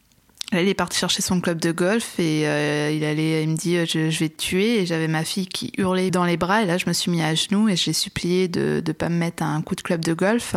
Là, 0.53 0.61
il 0.61 0.69
est 0.69 0.73
parti 0.73 0.97
chercher 0.97 1.21
son 1.21 1.41
club 1.41 1.59
de 1.59 1.73
golf 1.73 2.19
et 2.19 2.47
euh, 2.47 2.89
il 2.89 3.03
allait, 3.03 3.43
il 3.43 3.49
me 3.49 3.57
dit 3.57 3.85
je, 3.85 4.17
vais 4.17 4.29
te 4.29 4.37
tuer. 4.37 4.81
Et 4.81 4.85
j'avais 4.85 5.09
ma 5.09 5.25
fille 5.25 5.45
qui 5.45 5.73
hurlait 5.77 6.09
dans 6.09 6.23
les 6.23 6.37
bras. 6.37 6.63
Et 6.63 6.65
là 6.65 6.77
je 6.77 6.85
me 6.87 6.93
suis 6.93 7.11
mis 7.11 7.21
à 7.21 7.35
genoux 7.35 7.67
et 7.67 7.75
j'ai 7.75 7.91
supplié 7.91 8.47
de 8.47 8.81
ne 8.85 8.91
pas 8.93 9.09
me 9.09 9.17
mettre 9.17 9.43
un 9.43 9.61
coup 9.61 9.75
de 9.75 9.81
club 9.81 10.05
de 10.05 10.13
golf. 10.13 10.55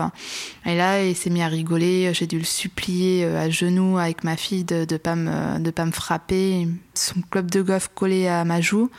Et 0.65 0.77
là 0.77 1.03
il 1.03 1.17
s'est 1.17 1.31
mis 1.31 1.43
à 1.43 1.49
rigoler. 1.49 2.13
J'ai 2.15 2.29
dû 2.29 2.39
le 2.39 2.45
supplier 2.45 3.25
euh, 3.25 3.47
à 3.47 3.51
genoux 3.51 3.99
avec 3.99 4.23
ma 4.23 4.37
fille 4.37 4.63
de 4.63 4.87
ne 4.89 4.97
pas 4.97 5.17
pas 5.17 5.85
me 5.87 5.93
frapper. 5.93 6.69
Son 6.95 7.21
club 7.29 7.51
de 7.51 7.61
golf 7.61 7.91
collé 7.93 8.29
à 8.29 8.45
ma 8.45 8.61
joue 8.61 8.91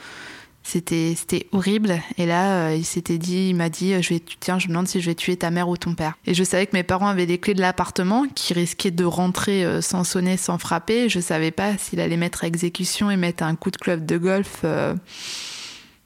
c'était, 0.64 1.48
horrible. 1.52 2.00
Et 2.18 2.26
là, 2.26 2.68
euh, 2.68 2.76
il 2.76 2.86
s'était 2.86 3.18
dit, 3.18 3.50
il 3.50 3.56
m'a 3.56 3.70
dit, 3.70 4.02
je 4.02 4.14
vais, 4.14 4.22
tiens, 4.40 4.60
je 4.60 4.68
me 4.68 4.74
demande 4.74 4.88
si 4.88 5.02
je 5.02 5.08
vais 5.08 5.16
tuer 5.16 5.36
ta 5.36 5.50
mère 5.52 5.68
ou 5.68 5.76
ton 5.76 5.96
père. 5.96 6.18
Et 6.26 6.34
je 6.34 6.44
savais 6.44 6.68
que 6.68 6.76
mes 6.76 6.84
parents 6.84 7.08
avaient 7.08 7.26
les 7.26 7.40
clés 7.40 7.54
de 7.54 7.62
l'appartement, 7.62 8.26
qui 8.36 8.54
risquaient 8.54 8.92
de 8.92 9.04
rentrer 9.04 9.66
euh, 9.66 9.82
sans 9.82 10.04
sonner, 10.04 10.38
sans 10.38 10.58
frapper. 10.58 11.10
Je 11.10 11.20
savais 11.20 11.52
pas 11.52 11.78
s'il 11.78 12.00
allait 12.00 12.18
mettre 12.18 12.44
à 12.44 12.48
exécution 12.48 13.10
et 13.10 13.18
mettre 13.18 13.44
un 13.44 13.56
coup 13.56 13.72
de 13.72 13.78
club 13.78 14.06
de 14.06 14.18
golf, 14.18 14.62
euh, 14.64 14.94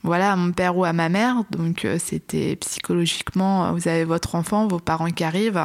voilà, 0.04 0.32
à 0.32 0.36
mon 0.36 0.52
père 0.52 0.78
ou 0.78 0.86
à 0.86 0.94
ma 0.94 1.10
mère. 1.10 1.44
Donc 1.52 1.88
c'était 2.00 2.56
psychologiquement, 2.58 3.74
vous 3.74 3.88
avez 3.88 4.04
votre 4.04 4.36
enfant, 4.36 4.68
vos 4.68 4.80
parents 4.80 5.10
qui 5.10 5.24
arrivent. 5.24 5.64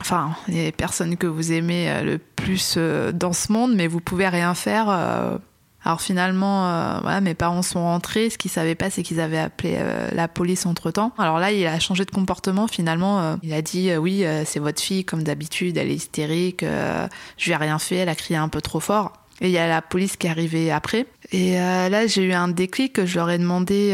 Enfin, 0.00 0.36
les 0.46 0.70
personnes 0.70 1.16
que 1.16 1.26
vous 1.26 1.52
aimez 1.52 2.02
le 2.04 2.18
plus 2.18 2.76
dans 2.76 3.32
ce 3.32 3.50
monde, 3.50 3.74
mais 3.74 3.86
vous 3.86 4.00
pouvez 4.00 4.28
rien 4.28 4.54
faire 4.54 5.40
Alors 5.86 6.00
finalement, 6.00 6.66
euh, 6.66 6.98
voilà, 7.00 7.20
mes 7.20 7.34
parents 7.34 7.62
sont 7.62 7.84
rentrés. 7.84 8.28
Ce 8.28 8.38
qu'ils 8.38 8.50
savaient 8.50 8.74
pas, 8.74 8.90
c'est 8.90 9.04
qu'ils 9.04 9.20
avaient 9.20 9.38
appelé 9.38 9.76
euh, 9.78 10.08
la 10.12 10.26
police 10.26 10.66
entre 10.66 10.90
temps. 10.90 11.12
Alors 11.16 11.38
là, 11.38 11.52
il 11.52 11.64
a 11.64 11.78
changé 11.78 12.04
de 12.04 12.10
comportement. 12.10 12.66
Finalement, 12.66 13.20
euh, 13.20 13.36
il 13.44 13.52
a 13.52 13.62
dit 13.62 13.96
oui, 13.96 14.24
c'est 14.46 14.58
votre 14.58 14.82
fille 14.82 15.04
comme 15.04 15.22
d'habitude, 15.22 15.76
elle 15.76 15.88
est 15.88 15.94
hystérique. 15.94 16.64
je 16.64 17.44
lui 17.44 17.52
ai 17.52 17.56
rien 17.56 17.78
fait, 17.78 17.96
elle 17.96 18.08
a 18.08 18.16
crié 18.16 18.36
un 18.36 18.48
peu 18.48 18.60
trop 18.60 18.80
fort. 18.80 19.12
Et 19.40 19.46
il 19.46 19.52
y 19.52 19.58
a 19.58 19.68
la 19.68 19.80
police 19.80 20.16
qui 20.16 20.26
est 20.26 20.30
arrivée 20.30 20.72
après. 20.72 21.06
Et 21.30 21.52
là, 21.52 22.08
j'ai 22.08 22.24
eu 22.24 22.32
un 22.32 22.48
déclic. 22.48 23.04
Je 23.04 23.14
leur 23.18 23.30
ai 23.30 23.38
demandé 23.38 23.92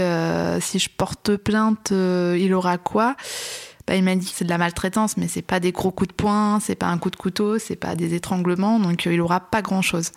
si 0.62 0.78
je 0.78 0.88
porte 0.88 1.36
plainte, 1.36 1.92
il 1.92 2.54
aura 2.54 2.78
quoi? 2.78 3.16
Bah, 3.86 3.96
il 3.96 4.04
m'a 4.04 4.14
dit 4.14 4.30
que 4.30 4.32
c'est 4.34 4.44
de 4.44 4.50
la 4.50 4.58
maltraitance, 4.58 5.18
mais 5.18 5.28
c'est 5.28 5.42
pas 5.42 5.60
des 5.60 5.72
gros 5.72 5.90
coups 5.90 6.08
de 6.08 6.14
poing, 6.14 6.58
c'est 6.60 6.76
pas 6.76 6.86
un 6.86 6.96
coup 6.96 7.10
de 7.10 7.16
couteau, 7.16 7.58
c'est 7.58 7.76
pas 7.76 7.96
des 7.96 8.14
étranglements, 8.14 8.78
donc 8.78 9.04
il 9.04 9.20
aura 9.20 9.40
pas 9.40 9.60
grand 9.60 9.82
chose. 9.82 10.12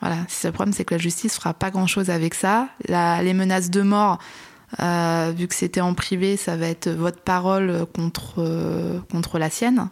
Voilà, 0.00 0.18
le 0.44 0.50
problème, 0.50 0.72
c'est 0.72 0.84
que 0.84 0.94
la 0.94 0.98
justice 0.98 1.36
fera 1.36 1.54
pas 1.54 1.70
grand-chose 1.70 2.10
avec 2.10 2.34
ça. 2.34 2.68
les 2.88 3.34
menaces 3.34 3.70
de 3.70 3.82
mort, 3.82 4.18
euh, 4.80 5.32
vu 5.36 5.48
que 5.48 5.54
c'était 5.54 5.80
en 5.80 5.94
privé, 5.94 6.36
ça 6.36 6.56
va 6.56 6.66
être 6.66 6.88
votre 6.88 7.20
parole 7.20 7.86
contre, 7.94 8.34
euh, 8.38 9.00
contre 9.10 9.38
la 9.38 9.50
sienne. 9.50 9.88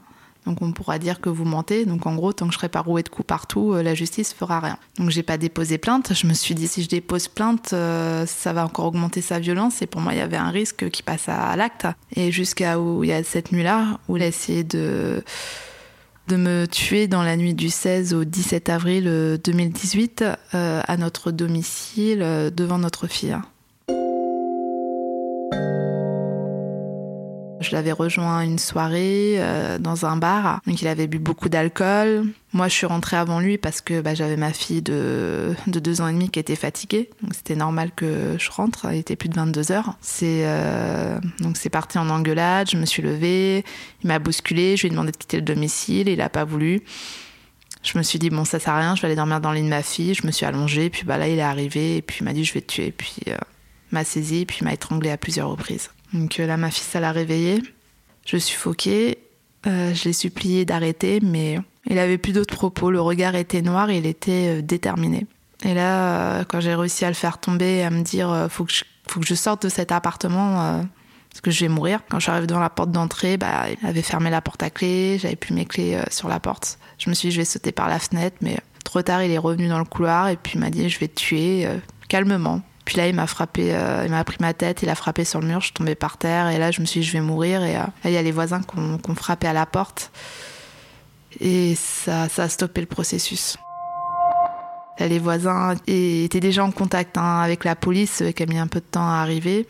Donc 0.46 0.60
on 0.60 0.72
pourra 0.72 0.98
dire 0.98 1.22
que 1.22 1.30
vous 1.30 1.46
mentez. 1.46 1.86
Donc 1.86 2.04
en 2.04 2.14
gros, 2.14 2.34
tant 2.34 2.46
que 2.46 2.52
je 2.52 2.58
serai 2.58 2.68
pas 2.68 2.80
roué 2.80 3.02
de 3.02 3.08
coups 3.08 3.26
partout, 3.26 3.72
euh, 3.72 3.82
la 3.82 3.94
justice 3.94 4.34
fera 4.34 4.60
rien. 4.60 4.78
Donc 4.98 5.08
j'ai 5.08 5.22
pas 5.22 5.38
déposé 5.38 5.78
plainte. 5.78 6.12
Je 6.12 6.26
me 6.26 6.34
suis 6.34 6.54
dit 6.54 6.68
si 6.68 6.82
je 6.82 6.88
dépose 6.88 7.28
plainte, 7.28 7.68
ça 7.70 8.52
va 8.52 8.66
encore 8.66 8.86
augmenter 8.86 9.22
sa 9.22 9.38
violence. 9.38 9.80
Et 9.80 9.86
pour 9.86 10.02
moi, 10.02 10.12
il 10.12 10.18
y 10.18 10.22
avait 10.22 10.36
un 10.36 10.50
risque 10.50 10.90
qui 10.90 11.02
passe 11.02 11.30
à 11.30 11.56
l'acte. 11.56 11.86
Et 12.14 12.30
jusqu'à 12.30 12.78
où 12.78 13.04
il 13.04 13.08
y 13.08 13.12
a 13.12 13.24
cette 13.24 13.52
nuit-là, 13.52 13.98
où 14.08 14.18
il 14.18 14.22
a 14.22 14.26
essayé 14.26 14.64
de 14.64 15.24
de 16.28 16.36
me 16.36 16.66
tuer 16.66 17.06
dans 17.06 17.22
la 17.22 17.36
nuit 17.36 17.54
du 17.54 17.68
16 17.68 18.14
au 18.14 18.24
17 18.24 18.68
avril 18.68 19.38
2018 19.44 20.22
euh, 20.22 20.34
euh, 20.54 20.82
à 20.86 20.96
notre 20.96 21.30
domicile 21.30 22.22
euh, 22.22 22.50
devant 22.50 22.78
notre 22.78 23.06
fille. 23.06 23.36
Je 27.64 27.72
l'avais 27.72 27.92
rejoint 27.92 28.42
une 28.42 28.58
soirée 28.58 29.36
euh, 29.38 29.78
dans 29.78 30.04
un 30.04 30.16
bar. 30.16 30.60
Il 30.66 30.86
avait 30.86 31.06
bu 31.06 31.18
beaucoup 31.18 31.48
d'alcool. 31.48 32.26
Moi, 32.52 32.68
je 32.68 32.74
suis 32.74 32.86
rentrée 32.86 33.16
avant 33.16 33.40
lui 33.40 33.56
parce 33.58 33.80
que 33.80 34.00
bah, 34.00 34.14
j'avais 34.14 34.36
ma 34.36 34.52
fille 34.52 34.82
de, 34.82 35.54
de 35.66 35.80
deux 35.80 36.02
ans 36.02 36.08
et 36.08 36.12
demi 36.12 36.28
qui 36.28 36.38
était 36.38 36.56
fatiguée. 36.56 37.10
Donc 37.22 37.34
c'était 37.34 37.56
normal 37.56 37.90
que 37.96 38.36
je 38.38 38.50
rentre. 38.50 38.86
Il 38.92 38.98
était 38.98 39.16
plus 39.16 39.30
de 39.30 39.34
22 39.34 39.72
heures. 39.72 39.96
C'est 40.02 40.42
euh, 40.44 41.18
donc 41.40 41.56
c'est 41.56 41.70
parti 41.70 41.98
en 41.98 42.10
engueulade. 42.10 42.68
Je 42.70 42.76
me 42.76 42.84
suis 42.84 43.02
levée. 43.02 43.64
Il 44.02 44.08
m'a 44.08 44.18
bousculé. 44.18 44.76
Je 44.76 44.82
lui 44.82 44.88
ai 44.88 44.90
demandé 44.90 45.10
de 45.10 45.16
quitter 45.16 45.38
le 45.38 45.42
domicile. 45.42 46.08
Il 46.08 46.18
n'a 46.18 46.28
pas 46.28 46.44
voulu. 46.44 46.82
Je 47.82 47.98
me 47.98 48.02
suis 48.02 48.18
dit 48.18 48.28
bon 48.28 48.44
ça 48.44 48.58
sert 48.58 48.74
à 48.74 48.80
rien. 48.80 48.94
Je 48.94 49.00
vais 49.00 49.06
aller 49.06 49.16
dormir 49.16 49.40
dans 49.40 49.52
le 49.52 49.56
lit 49.56 49.64
de 49.64 49.68
ma 49.68 49.82
fille. 49.82 50.14
Je 50.14 50.26
me 50.26 50.32
suis 50.32 50.44
allongée. 50.44 50.90
Puis 50.90 51.04
bah 51.04 51.16
là 51.16 51.28
il 51.28 51.38
est 51.38 51.42
arrivé 51.42 51.96
et 51.96 52.02
puis 52.02 52.18
il 52.20 52.24
m'a 52.24 52.34
dit 52.34 52.44
je 52.44 52.52
vais 52.52 52.60
te 52.60 52.72
tuer. 52.72 52.92
Puis 52.92 53.16
euh, 53.28 53.36
m'a 53.90 54.04
saisi 54.04 54.44
puis 54.44 54.64
m'a 54.64 54.74
étranglée 54.74 55.10
à 55.10 55.16
plusieurs 55.16 55.48
reprises. 55.48 55.90
Donc 56.14 56.38
euh, 56.38 56.46
là, 56.46 56.56
ma 56.56 56.70
fille, 56.70 56.84
ça 56.84 57.00
l'a 57.00 57.12
réveillée. 57.12 57.60
Je 58.24 58.38
suffoquais. 58.38 59.18
Euh, 59.66 59.92
je 59.92 60.04
l'ai 60.04 60.12
supplié 60.12 60.64
d'arrêter, 60.64 61.20
mais 61.22 61.58
il 61.86 61.98
avait 61.98 62.18
plus 62.18 62.32
d'autres 62.32 62.54
propos. 62.54 62.90
Le 62.90 63.00
regard 63.00 63.34
était 63.34 63.62
noir, 63.62 63.90
il 63.90 64.06
était 64.06 64.58
euh, 64.58 64.62
déterminé. 64.62 65.26
Et 65.64 65.74
là, 65.74 66.44
quand 66.44 66.60
j'ai 66.60 66.74
réussi 66.74 67.04
à 67.04 67.08
le 67.08 67.14
faire 67.14 67.38
tomber, 67.38 67.82
à 67.82 67.90
me 67.90 68.02
dire 68.02 68.48
faut 68.50 68.64
que 68.64 68.72
je, 68.72 68.84
faut 69.08 69.20
que 69.20 69.26
je 69.26 69.34
sorte 69.34 69.62
de 69.62 69.70
cet 69.70 69.92
appartement 69.92 70.84
parce 71.30 71.40
que 71.40 71.50
je 71.50 71.60
vais 71.60 71.68
mourir. 71.68 72.00
Quand 72.10 72.20
je 72.20 72.30
suis 72.30 72.46
devant 72.46 72.60
la 72.60 72.68
porte 72.68 72.90
d'entrée, 72.90 73.38
bah, 73.38 73.64
il 73.70 73.86
avait 73.86 74.02
fermé 74.02 74.28
la 74.28 74.42
porte 74.42 74.62
à 74.62 74.68
clé, 74.68 75.16
j'avais 75.18 75.36
plus 75.36 75.54
mes 75.54 75.64
clés 75.64 75.98
sur 76.10 76.28
la 76.28 76.38
porte. 76.38 76.78
Je 76.98 77.08
me 77.08 77.14
suis 77.14 77.28
dit 77.28 77.34
je 77.34 77.40
vais 77.40 77.46
sauter 77.46 77.72
par 77.72 77.88
la 77.88 77.98
fenêtre, 77.98 78.36
mais 78.42 78.58
trop 78.84 79.00
tard, 79.00 79.22
il 79.22 79.30
est 79.30 79.38
revenu 79.38 79.68
dans 79.68 79.78
le 79.78 79.86
couloir 79.86 80.28
et 80.28 80.36
puis 80.36 80.58
m'a 80.58 80.68
dit 80.68 80.90
je 80.90 80.98
vais 80.98 81.08
te 81.08 81.14
tuer 81.14 81.66
calmement. 82.08 82.60
Puis 82.84 82.96
là, 82.96 83.08
il 83.08 83.14
m'a 83.14 83.26
frappé, 83.26 83.74
euh, 83.74 84.02
il 84.04 84.10
m'a 84.10 84.22
pris 84.24 84.36
ma 84.40 84.52
tête, 84.52 84.82
il 84.82 84.90
a 84.90 84.94
frappé 84.94 85.24
sur 85.24 85.40
le 85.40 85.46
mur, 85.46 85.60
je 85.60 85.66
suis 85.66 85.72
tombée 85.72 85.94
par 85.94 86.18
terre 86.18 86.48
et 86.48 86.58
là, 86.58 86.70
je 86.70 86.80
me 86.80 86.86
suis 86.86 87.00
dit, 87.00 87.06
je 87.06 87.12
vais 87.12 87.20
mourir. 87.20 87.62
Et 87.64 87.76
euh, 87.76 87.80
là, 87.80 87.90
il 88.04 88.12
y 88.12 88.16
a 88.16 88.22
les 88.22 88.32
voisins 88.32 88.60
qui 88.60 88.78
ont, 88.78 89.14
frappé 89.14 89.46
à 89.46 89.52
la 89.52 89.64
porte 89.64 90.10
et 91.40 91.74
ça, 91.76 92.28
ça 92.28 92.44
a 92.44 92.48
stoppé 92.48 92.80
le 92.80 92.86
processus. 92.86 93.56
Les 95.00 95.18
voisins 95.18 95.74
étaient 95.86 96.40
déjà 96.40 96.64
en 96.64 96.70
contact 96.70 97.18
hein, 97.18 97.40
avec 97.40 97.64
la 97.64 97.74
police 97.74 98.22
qui 98.36 98.42
a 98.42 98.46
mis 98.46 98.58
un 98.58 98.68
peu 98.68 98.80
de 98.80 98.84
temps 98.84 99.08
à 99.08 99.14
arriver. 99.14 99.66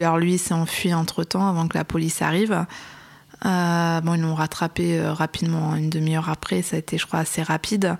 Alors 0.00 0.18
lui 0.18 0.38
s'est 0.38 0.54
enfui 0.54 0.94
entre-temps 0.94 1.48
avant 1.48 1.66
que 1.66 1.76
la 1.76 1.84
police 1.84 2.22
arrive. 2.22 2.64
Euh, 3.44 4.00
bon, 4.02 4.14
ils 4.14 4.20
l'ont 4.20 4.34
rattrapé 4.34 5.00
rapidement, 5.04 5.74
une 5.74 5.90
demi-heure 5.90 6.28
après, 6.28 6.62
ça 6.62 6.76
a 6.76 6.78
été, 6.78 6.96
je 6.96 7.06
crois, 7.06 7.20
assez 7.20 7.42
rapide. 7.42 7.96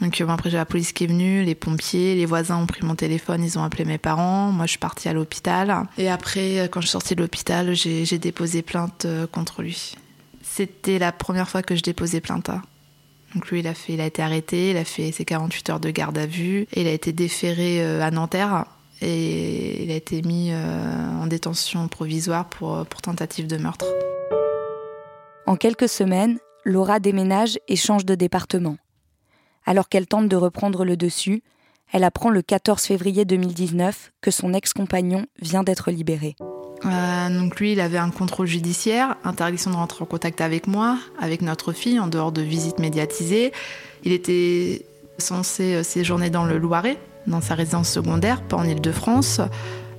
Donc 0.00 0.20
euh, 0.20 0.28
après 0.28 0.50
j'ai 0.50 0.56
la 0.56 0.64
police 0.64 0.92
qui 0.92 1.04
est 1.04 1.08
venue, 1.08 1.42
les 1.42 1.54
pompiers, 1.54 2.14
les 2.14 2.26
voisins 2.26 2.56
ont 2.56 2.66
pris 2.66 2.84
mon 2.84 2.94
téléphone, 2.94 3.42
ils 3.42 3.58
ont 3.58 3.64
appelé 3.64 3.84
mes 3.84 3.98
parents. 3.98 4.52
Moi 4.52 4.66
je 4.66 4.70
suis 4.70 4.78
partie 4.78 5.08
à 5.08 5.12
l'hôpital. 5.12 5.86
Et 5.96 6.08
après 6.08 6.60
euh, 6.60 6.68
quand 6.68 6.80
je 6.80 6.86
suis 6.86 6.92
sortie 6.92 7.14
de 7.14 7.20
l'hôpital, 7.22 7.74
j'ai 7.74 8.18
déposé 8.18 8.62
plainte 8.62 9.04
euh, 9.04 9.26
contre 9.26 9.62
lui. 9.62 9.94
C'était 10.42 10.98
la 10.98 11.12
première 11.12 11.48
fois 11.48 11.62
que 11.62 11.74
je 11.74 11.82
déposais 11.82 12.20
plainte. 12.20 12.50
Donc 13.34 13.50
lui 13.50 13.60
il 13.60 13.66
a 13.66 13.74
fait, 13.74 13.94
il 13.94 14.00
a 14.00 14.06
été 14.06 14.22
arrêté, 14.22 14.70
il 14.70 14.76
a 14.76 14.84
fait 14.84 15.12
ses 15.12 15.24
48 15.24 15.70
heures 15.70 15.80
de 15.80 15.90
garde 15.90 16.16
à 16.16 16.26
vue 16.26 16.66
il 16.72 16.86
a 16.86 16.92
été 16.92 17.12
déféré 17.12 17.84
à 18.00 18.10
Nanterre 18.10 18.64
et 19.02 19.84
il 19.84 19.90
a 19.90 19.94
été 19.94 20.22
mis 20.22 20.52
en 20.54 21.26
détention 21.26 21.88
provisoire 21.88 22.48
pour 22.48 22.86
tentative 23.02 23.46
de 23.46 23.58
meurtre. 23.58 23.86
En 25.46 25.56
quelques 25.56 25.88
semaines, 25.88 26.38
Laura 26.64 27.00
déménage 27.00 27.58
et 27.68 27.76
change 27.76 28.04
de 28.04 28.14
département. 28.14 28.76
Alors 29.66 29.88
qu'elle 29.88 30.06
tente 30.06 30.28
de 30.28 30.36
reprendre 30.36 30.84
le 30.84 30.96
dessus, 30.96 31.42
elle 31.92 32.04
apprend 32.04 32.30
le 32.30 32.42
14 32.42 32.82
février 32.82 33.24
2019 33.24 34.12
que 34.20 34.30
son 34.30 34.52
ex-compagnon 34.52 35.26
vient 35.40 35.62
d'être 35.62 35.90
libéré. 35.90 36.36
Euh, 36.84 37.38
donc 37.38 37.58
lui, 37.58 37.72
il 37.72 37.80
avait 37.80 37.98
un 37.98 38.10
contrôle 38.10 38.46
judiciaire, 38.46 39.16
interdiction 39.24 39.70
de 39.70 39.76
rentrer 39.76 40.02
en 40.02 40.06
contact 40.06 40.40
avec 40.40 40.66
moi, 40.66 40.98
avec 41.18 41.42
notre 41.42 41.72
fille, 41.72 41.98
en 41.98 42.06
dehors 42.06 42.32
de 42.32 42.42
visites 42.42 42.78
médiatisées. 42.78 43.52
Il 44.04 44.12
était 44.12 44.86
censé 45.18 45.74
euh, 45.74 45.82
séjourner 45.82 46.30
dans 46.30 46.44
le 46.44 46.58
Loiret, 46.58 46.98
dans 47.26 47.40
sa 47.40 47.54
résidence 47.54 47.88
secondaire, 47.88 48.42
pas 48.42 48.56
en 48.56 48.64
Ile-de-France. 48.64 49.40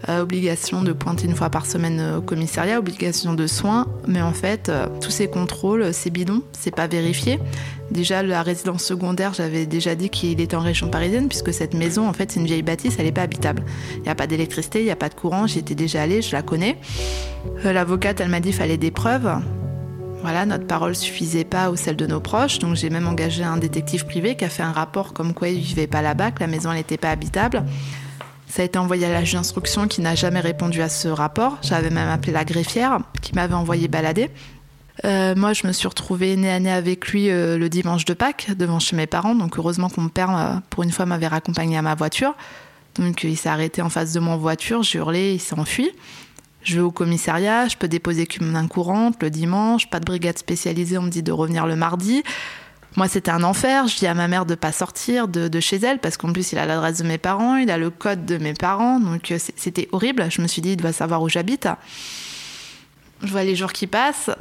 Euh, 0.09 0.21
obligation 0.21 0.81
de 0.81 0.91
pointer 0.91 1.25
une 1.25 1.35
fois 1.35 1.49
par 1.49 1.65
semaine 1.65 2.15
au 2.17 2.21
commissariat, 2.21 2.79
obligation 2.79 3.33
de 3.33 3.45
soins, 3.47 3.87
mais 4.07 4.21
en 4.21 4.33
fait, 4.33 4.71
tous 5.01 5.11
ces 5.11 5.27
contrôles, 5.27 5.93
c'est 5.93 6.09
bidon, 6.09 6.41
c'est 6.51 6.73
pas 6.73 6.87
vérifié. 6.87 7.39
Déjà, 7.91 8.21
la 8.21 8.43
résidence 8.43 8.83
secondaire, 8.83 9.33
j'avais 9.33 9.65
déjà 9.65 9.95
dit 9.95 10.09
qu'il 10.09 10.39
était 10.41 10.55
en 10.55 10.61
région 10.61 10.89
parisienne, 10.89 11.27
puisque 11.27 11.53
cette 11.53 11.73
maison, 11.73 12.07
en 12.07 12.13
fait, 12.13 12.31
c'est 12.31 12.39
une 12.39 12.45
vieille 12.45 12.61
bâtisse, 12.61 12.95
elle 12.99 13.05
n'est 13.05 13.11
pas 13.11 13.23
habitable. 13.23 13.63
Il 13.97 14.03
n'y 14.03 14.09
a 14.09 14.15
pas 14.15 14.27
d'électricité, 14.27 14.79
il 14.79 14.85
n'y 14.85 14.91
a 14.91 14.95
pas 14.95 15.09
de 15.09 15.15
courant, 15.15 15.47
j'y 15.47 15.59
étais 15.59 15.75
déjà 15.75 16.03
allée, 16.03 16.21
je 16.21 16.31
la 16.31 16.43
connais. 16.43 16.77
Euh, 17.65 17.73
l'avocate, 17.73 18.21
elle 18.21 18.29
m'a 18.29 18.39
dit 18.39 18.49
qu'il 18.49 18.57
fallait 18.57 18.77
des 18.77 18.91
preuves. 18.91 19.31
Voilà, 20.21 20.45
notre 20.45 20.67
parole 20.67 20.95
suffisait 20.95 21.45
pas 21.45 21.71
ou 21.71 21.75
celle 21.75 21.95
de 21.95 22.05
nos 22.05 22.19
proches, 22.19 22.59
donc 22.59 22.75
j'ai 22.75 22.89
même 22.89 23.07
engagé 23.07 23.43
un 23.43 23.57
détective 23.57 24.05
privé 24.05 24.35
qui 24.35 24.45
a 24.45 24.49
fait 24.49 24.63
un 24.63 24.71
rapport 24.71 25.13
comme 25.13 25.33
quoi 25.33 25.47
il 25.47 25.59
vivait 25.59 25.87
pas 25.87 26.01
là-bas, 26.01 26.31
que 26.31 26.41
la 26.41 26.47
maison 26.47 26.73
n'était 26.73 26.97
pas 26.97 27.09
habitable. 27.09 27.63
Ça 28.49 28.63
a 28.63 28.65
été 28.65 28.79
envoyé 28.79 29.05
à 29.05 29.11
la 29.11 29.23
juge 29.23 29.33
d'instruction 29.33 29.87
qui 29.87 30.01
n'a 30.01 30.15
jamais 30.15 30.39
répondu 30.39 30.81
à 30.81 30.89
ce 30.89 31.07
rapport. 31.07 31.59
J'avais 31.61 31.91
même 31.91 32.09
appelé 32.09 32.31
la 32.31 32.43
greffière 32.43 32.99
qui 33.21 33.35
m'avait 33.35 33.53
envoyé 33.53 33.87
balader. 33.87 34.31
Euh, 35.05 35.35
moi, 35.35 35.53
je 35.53 35.67
me 35.67 35.71
suis 35.71 35.87
retrouvée 35.87 36.35
nez 36.35 36.51
à 36.51 36.59
nez 36.59 36.71
avec 36.71 37.07
lui 37.09 37.29
euh, 37.29 37.57
le 37.57 37.69
dimanche 37.69 38.05
de 38.05 38.13
Pâques 38.13 38.49
devant 38.57 38.79
chez 38.79 38.95
mes 38.95 39.05
parents. 39.05 39.35
Donc, 39.35 39.57
heureusement 39.59 39.87
qu'on 39.87 40.01
mon 40.01 40.09
père, 40.09 40.35
euh, 40.35 40.55
pour 40.71 40.83
une 40.83 40.91
fois, 40.91 41.05
m'avait 41.05 41.27
raccompagné 41.27 41.77
à 41.77 41.83
ma 41.83 41.93
voiture. 41.93 42.33
Donc, 42.95 43.23
il 43.23 43.37
s'est 43.37 43.49
arrêté 43.49 43.83
en 43.83 43.89
face 43.89 44.13
de 44.13 44.19
mon 44.19 44.35
voiture. 44.35 44.81
J'ai 44.81 44.97
hurlé, 44.97 45.33
il 45.35 45.39
s'est 45.39 45.57
enfui. 45.57 45.91
Je 46.63 46.75
vais 46.75 46.81
au 46.81 46.91
commissariat, 46.91 47.67
je 47.67 47.77
peux 47.77 47.87
déposer 47.87 48.25
qu'une 48.25 48.51
main 48.51 48.67
courante 48.67 49.21
le 49.21 49.29
dimanche, 49.29 49.89
pas 49.89 49.99
de 50.01 50.05
brigade 50.05 50.37
spécialisée, 50.37 50.97
on 50.97 51.03
me 51.03 51.09
dit 51.09 51.23
de 51.23 51.31
revenir 51.31 51.65
le 51.65 51.77
mardi. 51.77 52.23
Moi, 52.99 53.07
c'était 53.07 53.31
un 53.31 53.43
enfer. 53.43 53.87
Je 53.87 53.95
dis 53.95 54.07
à 54.07 54.13
ma 54.13 54.27
mère 54.27 54.45
de 54.45 54.55
pas 54.55 54.73
sortir 54.73 55.29
de, 55.29 55.59
chez 55.61 55.77
elle 55.77 55.99
parce 55.99 56.17
qu'en 56.17 56.33
plus, 56.33 56.51
il 56.51 56.57
a 56.57 56.65
l'adresse 56.65 56.97
de 56.97 57.07
mes 57.07 57.17
parents, 57.17 57.55
il 57.55 57.71
a 57.71 57.77
le 57.77 57.89
code 57.89 58.25
de 58.25 58.37
mes 58.37 58.53
parents. 58.53 58.99
Donc, 58.99 59.33
c'était 59.55 59.87
horrible. 59.93 60.27
Je 60.29 60.41
me 60.41 60.47
suis 60.47 60.61
dit, 60.61 60.71
il 60.71 60.75
doit 60.75 60.91
savoir 60.91 61.21
où 61.21 61.29
j'habite. 61.29 61.69
Je 63.23 63.31
vois 63.31 63.45
les 63.45 63.55
jours 63.55 63.71
qui 63.71 63.87
passent 63.87 64.31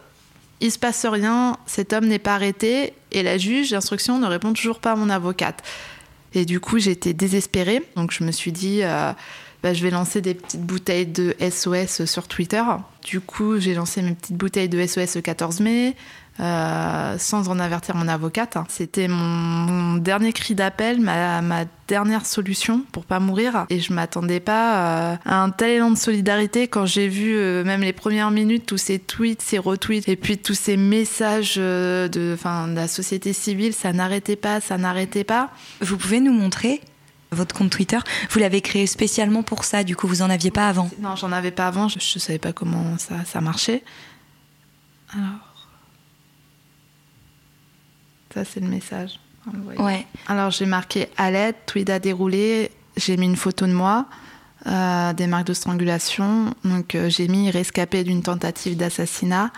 il 0.61 0.73
se 0.73 0.79
passe 0.81 1.07
rien, 1.07 1.57
cet 1.67 1.93
homme 1.93 2.07
n'est 2.07 2.19
pas 2.19 2.35
arrêté 2.35 2.93
et 3.13 3.23
la 3.23 3.39
juge 3.39 3.71
d'instruction 3.71 4.19
ne 4.19 4.27
répond 4.27 4.53
toujours 4.53 4.81
pas 4.81 4.91
à 4.91 4.97
mon 4.97 5.09
avocate. 5.09 5.63
Et 6.35 6.45
du 6.45 6.59
coup, 6.59 6.81
j'étais 6.81 7.15
désespérée, 7.15 7.85
donc 7.95 8.11
je 8.11 8.25
me 8.25 8.33
suis 8.33 8.51
dit, 8.51 8.81
euh, 8.83 9.13
bah, 9.63 9.73
je 9.73 9.83
vais 9.85 9.91
lancer 9.91 10.21
des 10.21 10.35
petites 10.35 10.63
bouteilles 10.63 11.07
de 11.07 11.37
SOS 11.41 12.05
sur 12.07 12.27
Twitter. 12.27 12.63
Du 13.05 13.21
coup, 13.21 13.59
j'ai 13.59 13.75
lancé 13.75 14.03
mes 14.03 14.15
petites 14.15 14.37
bouteilles 14.37 14.69
de 14.69 14.85
SOS 14.85 15.15
le 15.15 15.21
14 15.21 15.61
mai. 15.61 15.95
Euh, 16.41 17.19
sans 17.19 17.49
en 17.49 17.59
avertir 17.59 17.97
mon 17.97 18.07
avocate. 18.07 18.57
C'était 18.69 19.09
mon, 19.09 19.97
dernier 19.97 20.33
cri 20.33 20.55
d'appel, 20.55 21.01
ma, 21.01 21.65
dernière 21.89 22.27
solution 22.27 22.85
pour 22.93 23.05
pas 23.05 23.19
mourir. 23.19 23.67
Et 23.71 23.81
je 23.81 23.93
m'attendais 23.93 24.39
pas 24.39 24.77
euh, 24.77 25.17
à 25.25 25.43
un 25.43 25.51
tel 25.51 25.71
élan 25.71 25.91
de 25.91 25.97
solidarité 25.97 26.69
quand 26.69 26.87
j'ai 26.87 27.09
vu 27.09 27.35
euh, 27.35 27.65
même 27.65 27.81
les 27.81 27.93
premières 27.93 28.31
minutes, 28.31 28.67
tous 28.67 28.77
ces 28.77 29.01
tweets, 29.01 29.43
ces 29.43 29.59
retweets, 29.59 30.09
et 30.09 30.15
puis 30.15 30.39
tous 30.39 30.55
ces 30.55 30.77
messages 30.77 31.57
de, 31.57 32.09
de 32.13 32.37
la 32.75 32.87
société 32.87 33.33
civile, 33.33 33.73
ça 33.73 33.93
n'arrêtait 33.93 34.37
pas, 34.37 34.61
ça 34.61 34.79
n'arrêtait 34.79 35.25
pas. 35.25 35.51
Vous 35.81 35.97
pouvez 35.97 36.21
nous 36.21 36.33
montrer 36.33 36.83
Votre 37.33 37.55
compte 37.55 37.71
Twitter, 37.71 37.99
vous 38.31 38.39
l'avez 38.39 38.61
créé 38.61 38.87
spécialement 38.87 39.43
pour 39.43 39.65
ça, 39.65 39.83
du 39.83 39.97
coup 39.97 40.07
vous 40.07 40.23
en 40.23 40.31
aviez 40.31 40.53
pas 40.53 40.69
avant? 40.69 40.89
Non, 41.01 41.17
j'en 41.17 41.33
avais 41.33 41.51
pas 41.51 41.67
avant, 41.67 41.89
je, 41.89 41.97
ne 41.97 42.21
savais 42.21 42.39
pas 42.39 42.53
comment 42.53 42.97
ça, 42.99 43.25
ça 43.25 43.41
marchait. 43.41 43.83
Alors. 45.13 45.48
Ça, 48.35 48.45
c'est 48.45 48.61
le 48.61 48.69
message. 48.69 49.19
Ouais. 49.79 50.07
Alors, 50.27 50.51
j'ai 50.51 50.67
marqué 50.67 51.09
à 51.17 51.31
l'aide, 51.31 51.55
tweet 51.67 51.89
à 51.91 51.99
dérouler. 51.99 52.71
J'ai 52.97 53.17
mis 53.17 53.27
une 53.27 53.37
photo 53.37 53.67
de 53.67 53.73
moi, 53.73 54.07
euh, 54.67 55.13
des 55.13 55.27
marques 55.27 55.47
de 55.47 55.55
strangulation. 55.55 56.55
Donc, 56.65 56.95
euh, 56.95 57.09
j'ai 57.09 57.29
mis 57.29 57.51
rescapé 57.51 58.05
d'une 58.05 58.23
tentative 58.23 58.77
d'assassinat. 58.77 59.51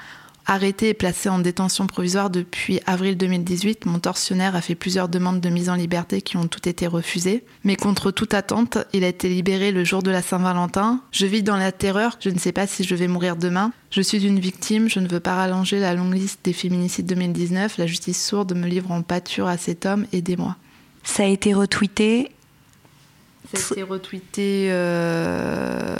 Arrêté 0.47 0.89
et 0.89 0.95
placé 0.95 1.29
en 1.29 1.39
détention 1.39 1.87
provisoire 1.87 2.31
depuis 2.31 2.81
avril 2.87 3.17
2018, 3.17 3.87
mon 3.87 3.99
tortionnaire 3.99 4.57
a 4.57 4.61
fait 4.61 4.75
plusieurs 4.75 5.09
demandes 5.09 5.41
de 5.41 5.49
mise 5.49 5.71
en 5.71 5.75
liberté 5.75 6.23
qui 6.23 6.37
ont 6.37 6.49
toutes 6.49 6.67
été 6.67 6.87
refusées. 6.87 7.45
Mais 7.63 7.77
contre 7.77 8.11
toute 8.11 8.35
attente, 8.35 8.79
il 8.93 9.05
a 9.05 9.09
été 9.09 9.29
libéré 9.29 9.71
le 9.71 9.85
jour 9.85 10.03
de 10.03 10.11
la 10.11 10.23
Saint-Valentin. 10.23 11.01
Je 11.13 11.27
vis 11.27 11.43
dans 11.43 11.57
la 11.57 11.73
terreur, 11.73 12.17
je 12.21 12.31
ne 12.31 12.39
sais 12.39 12.53
pas 12.53 12.67
si 12.67 12.85
je 12.85 12.95
vais 12.95 13.09
mourir 13.09 13.37
demain. 13.37 13.73
Je 13.91 14.01
suis 14.01 14.27
une 14.27 14.41
victime, 14.41 14.89
je 14.89 15.01
ne 15.01 15.09
veux 15.09 15.21
pas 15.21 15.35
rallonger 15.35 15.79
la 15.79 15.95
longue 15.95 16.15
liste 16.15 16.41
des 16.45 16.53
féminicides 16.53 17.07
2019. 17.07 17.79
La 17.79 17.87
justice 17.87 18.25
sourde 18.25 18.55
me 18.55 18.67
livre 18.67 18.91
en 18.91 19.03
pâture 19.03 19.47
à 19.47 19.57
cet 19.57 19.87
homme, 19.87 20.07
aidez-moi. 20.13 20.57
Ça 21.05 21.25
a 21.25 21.27
été 21.27 21.55
retweeté 21.55 22.31
ça 23.53 23.59
a 23.59 23.73
été 23.73 23.83
retweeté 23.83 24.69
euh, 24.71 25.97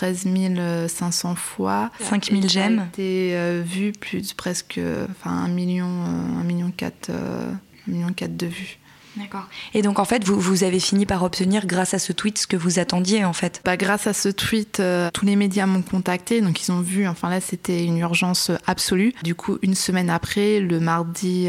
13 0.00 0.88
500 0.88 1.34
fois. 1.34 1.90
5 2.00 2.30
000 2.30 2.42
j'aime. 2.46 2.76
Ça 2.76 2.82
a 2.82 2.86
été 2.86 3.30
euh, 3.34 3.62
vu 3.64 3.92
plus 3.92 4.32
presque 4.32 4.80
enfin, 5.10 5.30
1 5.30 5.48
million, 5.48 5.86
1 5.86 6.40
euh, 6.40 6.44
million 6.44 6.72
4, 6.74 7.10
1 7.10 7.12
euh, 7.12 7.52
million 7.86 8.12
4 8.12 8.36
de 8.36 8.46
vues. 8.46 8.78
D'accord. 9.16 9.48
Et 9.74 9.82
donc 9.82 9.98
en 9.98 10.04
fait, 10.04 10.24
vous, 10.24 10.38
vous, 10.38 10.62
avez 10.64 10.78
fini 10.80 11.04
par 11.04 11.22
obtenir 11.24 11.66
grâce 11.66 11.94
à 11.94 11.98
ce 11.98 12.12
tweet 12.12 12.38
ce 12.38 12.46
que 12.46 12.56
vous 12.56 12.78
attendiez 12.78 13.24
en 13.24 13.32
fait 13.32 13.60
bah, 13.64 13.76
Grâce 13.76 14.06
à 14.06 14.12
ce 14.12 14.28
tweet, 14.28 14.80
tous 15.12 15.26
les 15.26 15.36
médias 15.36 15.66
m'ont 15.66 15.82
contacté, 15.82 16.40
donc 16.40 16.62
ils 16.62 16.70
ont 16.70 16.80
vu, 16.80 17.06
enfin 17.08 17.28
là 17.28 17.40
c'était 17.40 17.84
une 17.84 17.98
urgence 17.98 18.52
absolue. 18.66 19.12
Du 19.24 19.34
coup, 19.34 19.58
une 19.62 19.74
semaine 19.74 20.10
après, 20.10 20.60
le 20.60 20.78
mardi 20.78 21.48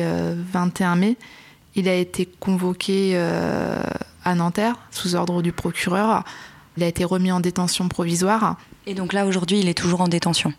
21 0.52 0.96
mai, 0.96 1.18
il 1.76 1.88
a 1.88 1.94
été 1.94 2.28
convoqué 2.40 3.16
à 4.24 4.36
Nanterre, 4.36 4.76
sous 4.92 5.16
ordre 5.16 5.42
du 5.42 5.52
procureur. 5.52 6.24
Il 6.78 6.84
a 6.84 6.88
été 6.88 7.04
remis 7.04 7.32
en 7.32 7.40
détention 7.40 7.88
provisoire. 7.88 8.58
Et 8.86 8.94
donc 8.94 9.14
là, 9.14 9.26
aujourd'hui, 9.26 9.60
il 9.60 9.70
est 9.70 9.78
toujours 9.78 10.02
en 10.02 10.08
détention 10.08 10.54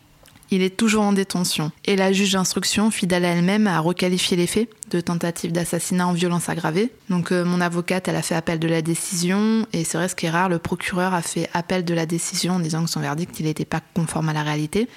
il 0.53 0.63
est 0.63 0.77
toujours 0.77 1.03
en 1.03 1.13
détention. 1.13 1.73
Et 1.87 1.97
la 1.97 2.13
juge 2.13 2.33
d'instruction, 2.33 2.91
fidèle 2.91 3.25
à 3.25 3.29
elle-même, 3.29 3.67
a 3.67 3.81
requalifié 3.81 4.37
les 4.37 4.47
faits 4.47 4.69
de 4.91 5.01
tentative 5.01 5.51
d'assassinat 5.51 6.07
en 6.07 6.13
violence 6.13 6.51
aggravée. 6.51 6.93
Donc 7.09 7.33
euh, 7.33 7.45
mon 7.45 7.61
avocate, 7.61 8.07
elle 8.07 8.17
a 8.17 8.23
fait 8.23 8.35
appel 8.35 8.59
de 8.59 8.69
la 8.69 8.83
décision, 8.83 9.67
et 9.73 9.83
c'est 9.85 9.97
vrai 9.97 10.09
ce 10.09 10.15
qui 10.15 10.27
est 10.27 10.31
rare, 10.31 10.51
le 10.51 10.59
procureur 10.59 11.15
a 11.15 11.23
fait 11.23 11.49
appel 11.55 11.85
de 11.85 11.95
la 11.95 12.05
décision 12.05 12.55
en 12.55 12.61
disant 12.61 12.85
que 12.85 12.91
son 12.91 13.01
verdict, 13.01 13.41
il 13.41 13.47
n'était 13.47 13.65
pas 13.65 13.81
conforme 13.95 14.29
à 14.29 14.35
la 14.35 14.43
réalité. 14.43 14.89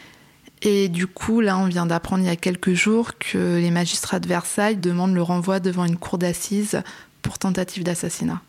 Et 0.61 0.89
du 0.89 1.07
coup, 1.07 1.39
là, 1.39 1.57
on 1.57 1.67
vient 1.67 1.85
d'apprendre 1.85 2.23
il 2.23 2.27
y 2.27 2.29
a 2.29 2.35
quelques 2.35 2.73
jours 2.73 3.17
que 3.17 3.57
les 3.57 3.71
magistrats 3.71 4.19
de 4.19 4.27
Versailles 4.27 4.77
demandent 4.77 5.15
le 5.15 5.21
renvoi 5.21 5.61
devant 5.61 5.85
une 5.85 5.97
cour 5.97 6.17
d'assises 6.17 6.81
pour 7.21 7.39
tentative 7.39 7.83
d'assassinat. 7.83 8.41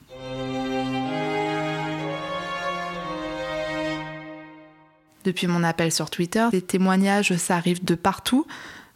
Depuis 5.26 5.47
mon 5.47 5.62
appel 5.62 5.92
sur 5.92 6.09
Twitter. 6.09 6.47
Les 6.52 6.62
témoignages, 6.62 7.37
ça 7.37 7.56
arrive 7.56 7.85
de 7.85 7.95
partout. 7.95 8.47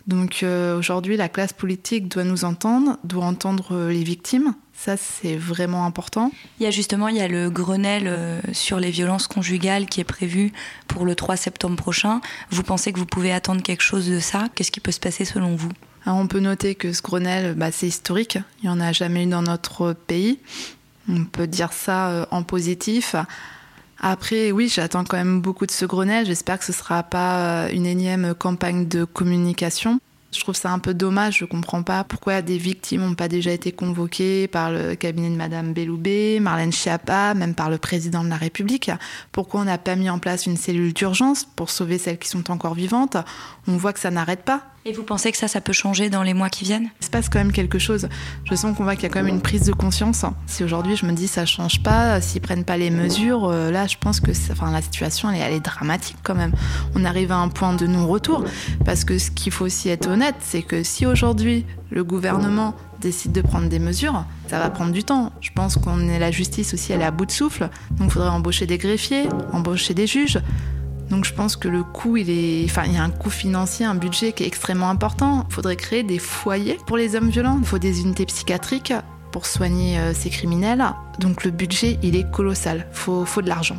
Donc 0.06 0.42
euh, 0.42 0.78
aujourd'hui, 0.78 1.16
la 1.16 1.28
classe 1.28 1.52
politique 1.52 2.08
doit 2.08 2.24
nous 2.24 2.44
entendre, 2.44 2.96
doit 3.04 3.24
entendre 3.24 3.68
euh, 3.72 3.92
les 3.92 4.02
victimes. 4.02 4.54
Ça, 4.72 4.96
c'est 4.96 5.36
vraiment 5.36 5.84
important. 5.84 6.32
Il 6.58 6.64
y 6.64 6.66
a 6.66 6.70
justement, 6.70 7.08
il 7.08 7.16
y 7.16 7.20
a 7.20 7.28
le 7.28 7.50
Grenelle 7.50 8.06
euh, 8.06 8.40
sur 8.52 8.80
les 8.80 8.90
violences 8.90 9.26
conjugales 9.26 9.86
qui 9.86 10.00
est 10.00 10.04
prévu 10.04 10.52
pour 10.88 11.04
le 11.04 11.14
3 11.14 11.36
septembre 11.36 11.76
prochain. 11.76 12.20
Vous 12.50 12.62
pensez 12.62 12.92
que 12.92 12.98
vous 12.98 13.06
pouvez 13.06 13.32
attendre 13.32 13.62
quelque 13.62 13.82
chose 13.82 14.08
de 14.08 14.20
ça? 14.20 14.48
Qu'est-ce 14.54 14.72
qui 14.72 14.80
peut 14.80 14.92
se 14.92 15.00
passer 15.00 15.24
selon 15.24 15.54
vous? 15.54 15.70
On 16.06 16.26
peut 16.26 16.40
noter 16.40 16.74
que 16.74 16.94
ce 16.94 17.02
Grenelle, 17.02 17.54
bah, 17.54 17.70
c'est 17.70 17.86
historique. 17.86 18.38
Il 18.62 18.70
n'y 18.70 18.70
en 18.70 18.80
a 18.80 18.90
jamais 18.92 19.24
eu 19.24 19.26
dans 19.26 19.42
notre 19.42 19.92
pays. 19.92 20.38
On 21.10 21.24
peut 21.24 21.46
dire 21.46 21.74
ça 21.74 22.26
en 22.30 22.42
positif. 22.42 23.14
Après, 24.00 24.50
oui, 24.50 24.68
j'attends 24.68 25.04
quand 25.04 25.18
même 25.18 25.42
beaucoup 25.42 25.66
de 25.66 25.70
ce 25.70 25.84
Grenelle. 25.84 26.24
J'espère 26.24 26.58
que 26.58 26.64
ce 26.64 26.72
ne 26.72 26.76
sera 26.76 27.02
pas 27.02 27.66
euh, 27.66 27.68
une 27.70 27.84
énième 27.84 28.34
campagne 28.34 28.88
de 28.88 29.04
communication. 29.04 30.00
Je 30.32 30.40
trouve 30.40 30.54
ça 30.54 30.70
un 30.70 30.78
peu 30.78 30.94
dommage, 30.94 31.38
je 31.38 31.44
comprends 31.44 31.82
pas 31.82 32.04
pourquoi 32.04 32.40
des 32.40 32.56
victimes 32.56 33.00
n'ont 33.00 33.14
pas 33.16 33.26
déjà 33.26 33.50
été 33.50 33.72
convoquées 33.72 34.46
par 34.46 34.70
le 34.70 34.94
cabinet 34.94 35.28
de 35.28 35.34
Madame 35.34 35.72
Belloubet, 35.72 36.38
Marlène 36.40 36.70
Schiappa, 36.70 37.34
même 37.34 37.54
par 37.54 37.68
le 37.68 37.78
président 37.78 38.22
de 38.22 38.28
la 38.28 38.36
République. 38.36 38.92
Pourquoi 39.32 39.62
on 39.62 39.64
n'a 39.64 39.76
pas 39.76 39.96
mis 39.96 40.08
en 40.08 40.20
place 40.20 40.46
une 40.46 40.56
cellule 40.56 40.92
d'urgence 40.92 41.44
pour 41.56 41.68
sauver 41.68 41.98
celles 41.98 42.18
qui 42.18 42.28
sont 42.28 42.52
encore 42.52 42.74
vivantes? 42.74 43.16
On 43.66 43.76
voit 43.76 43.92
que 43.92 43.98
ça 43.98 44.12
n'arrête 44.12 44.44
pas. 44.44 44.62
Et 44.86 44.94
vous 44.94 45.02
pensez 45.02 45.30
que 45.30 45.36
ça, 45.36 45.46
ça 45.46 45.60
peut 45.60 45.74
changer 45.74 46.08
dans 46.08 46.22
les 46.22 46.32
mois 46.32 46.48
qui 46.48 46.64
viennent? 46.64 46.88
Il 47.02 47.04
se 47.04 47.10
passe 47.10 47.28
quand 47.28 47.38
même 47.38 47.52
quelque 47.52 47.78
chose. 47.78 48.08
Je 48.44 48.54
sens 48.54 48.74
qu'on 48.74 48.84
voit 48.84 48.94
qu'il 48.94 49.02
y 49.02 49.06
a 49.06 49.08
quand 49.10 49.22
même 49.22 49.34
une 49.34 49.42
prise 49.42 49.64
de 49.64 49.74
conscience. 49.74 50.24
Si 50.46 50.64
aujourd'hui 50.64 50.96
je 50.96 51.04
me 51.04 51.12
dis 51.12 51.28
ça 51.28 51.44
change 51.44 51.82
pas, 51.82 52.22
s'ils 52.22 52.40
prennent 52.40 52.64
pas 52.64 52.78
les 52.78 52.88
mesures, 52.88 53.44
euh, 53.44 53.70
là 53.70 53.86
je 53.86 53.98
pense 53.98 54.20
que 54.20 54.30
enfin, 54.50 54.70
la 54.70 54.80
situation 54.80 55.30
elle 55.30 55.52
est, 55.52 55.60
dramatique 55.60 56.16
quand 56.22 56.34
même. 56.34 56.52
On 56.94 57.04
arrive 57.04 57.30
à 57.30 57.36
un 57.36 57.48
point 57.48 57.74
de 57.74 57.86
non-retour. 57.86 58.42
Parce 58.86 59.04
que 59.04 59.18
ce 59.18 59.30
qu'il 59.30 59.52
faut 59.52 59.66
aussi 59.66 59.90
être 59.90 60.08
honnête, 60.08 60.36
c'est 60.40 60.62
que 60.62 60.82
si 60.82 61.04
aujourd'hui 61.04 61.66
le 61.90 62.02
gouvernement 62.02 62.74
décide 63.02 63.32
de 63.32 63.42
prendre 63.42 63.68
des 63.68 63.80
mesures, 63.80 64.24
ça 64.48 64.58
va 64.58 64.70
prendre 64.70 64.92
du 64.92 65.04
temps. 65.04 65.30
Je 65.42 65.50
pense 65.54 65.76
qu'on 65.76 66.08
est 66.08 66.18
la 66.18 66.30
justice 66.30 66.72
aussi, 66.72 66.94
elle 66.94 67.02
est 67.02 67.04
à 67.04 67.10
bout 67.10 67.26
de 67.26 67.32
souffle. 67.32 67.68
Donc 67.90 68.08
il 68.08 68.12
faudrait 68.12 68.30
embaucher 68.30 68.64
des 68.64 68.78
greffiers, 68.78 69.28
embaucher 69.52 69.92
des 69.92 70.06
juges. 70.06 70.38
Donc 71.10 71.24
je 71.24 71.34
pense 71.34 71.56
que 71.56 71.68
le 71.68 71.82
coût, 71.82 72.16
il 72.16 72.30
est, 72.30 72.64
enfin, 72.64 72.84
il 72.86 72.94
y 72.94 72.96
a 72.96 73.02
un 73.02 73.10
coût 73.10 73.30
financier, 73.30 73.84
un 73.84 73.96
budget 73.96 74.32
qui 74.32 74.44
est 74.44 74.46
extrêmement 74.46 74.88
important. 74.88 75.44
Il 75.48 75.54
faudrait 75.54 75.76
créer 75.76 76.04
des 76.04 76.18
foyers 76.18 76.78
pour 76.86 76.96
les 76.96 77.16
hommes 77.16 77.30
violents. 77.30 77.58
Il 77.60 77.66
faut 77.66 77.78
des 77.78 78.00
unités 78.02 78.26
psychiatriques 78.26 78.94
pour 79.32 79.46
soigner 79.46 79.98
euh, 79.98 80.14
ces 80.14 80.30
criminels. 80.30 80.84
Donc 81.18 81.44
le 81.44 81.50
budget, 81.50 81.98
il 82.02 82.16
est 82.16 82.30
colossal. 82.30 82.86
Faut, 82.92 83.24
faut 83.24 83.42
de 83.42 83.48
l'argent. 83.48 83.78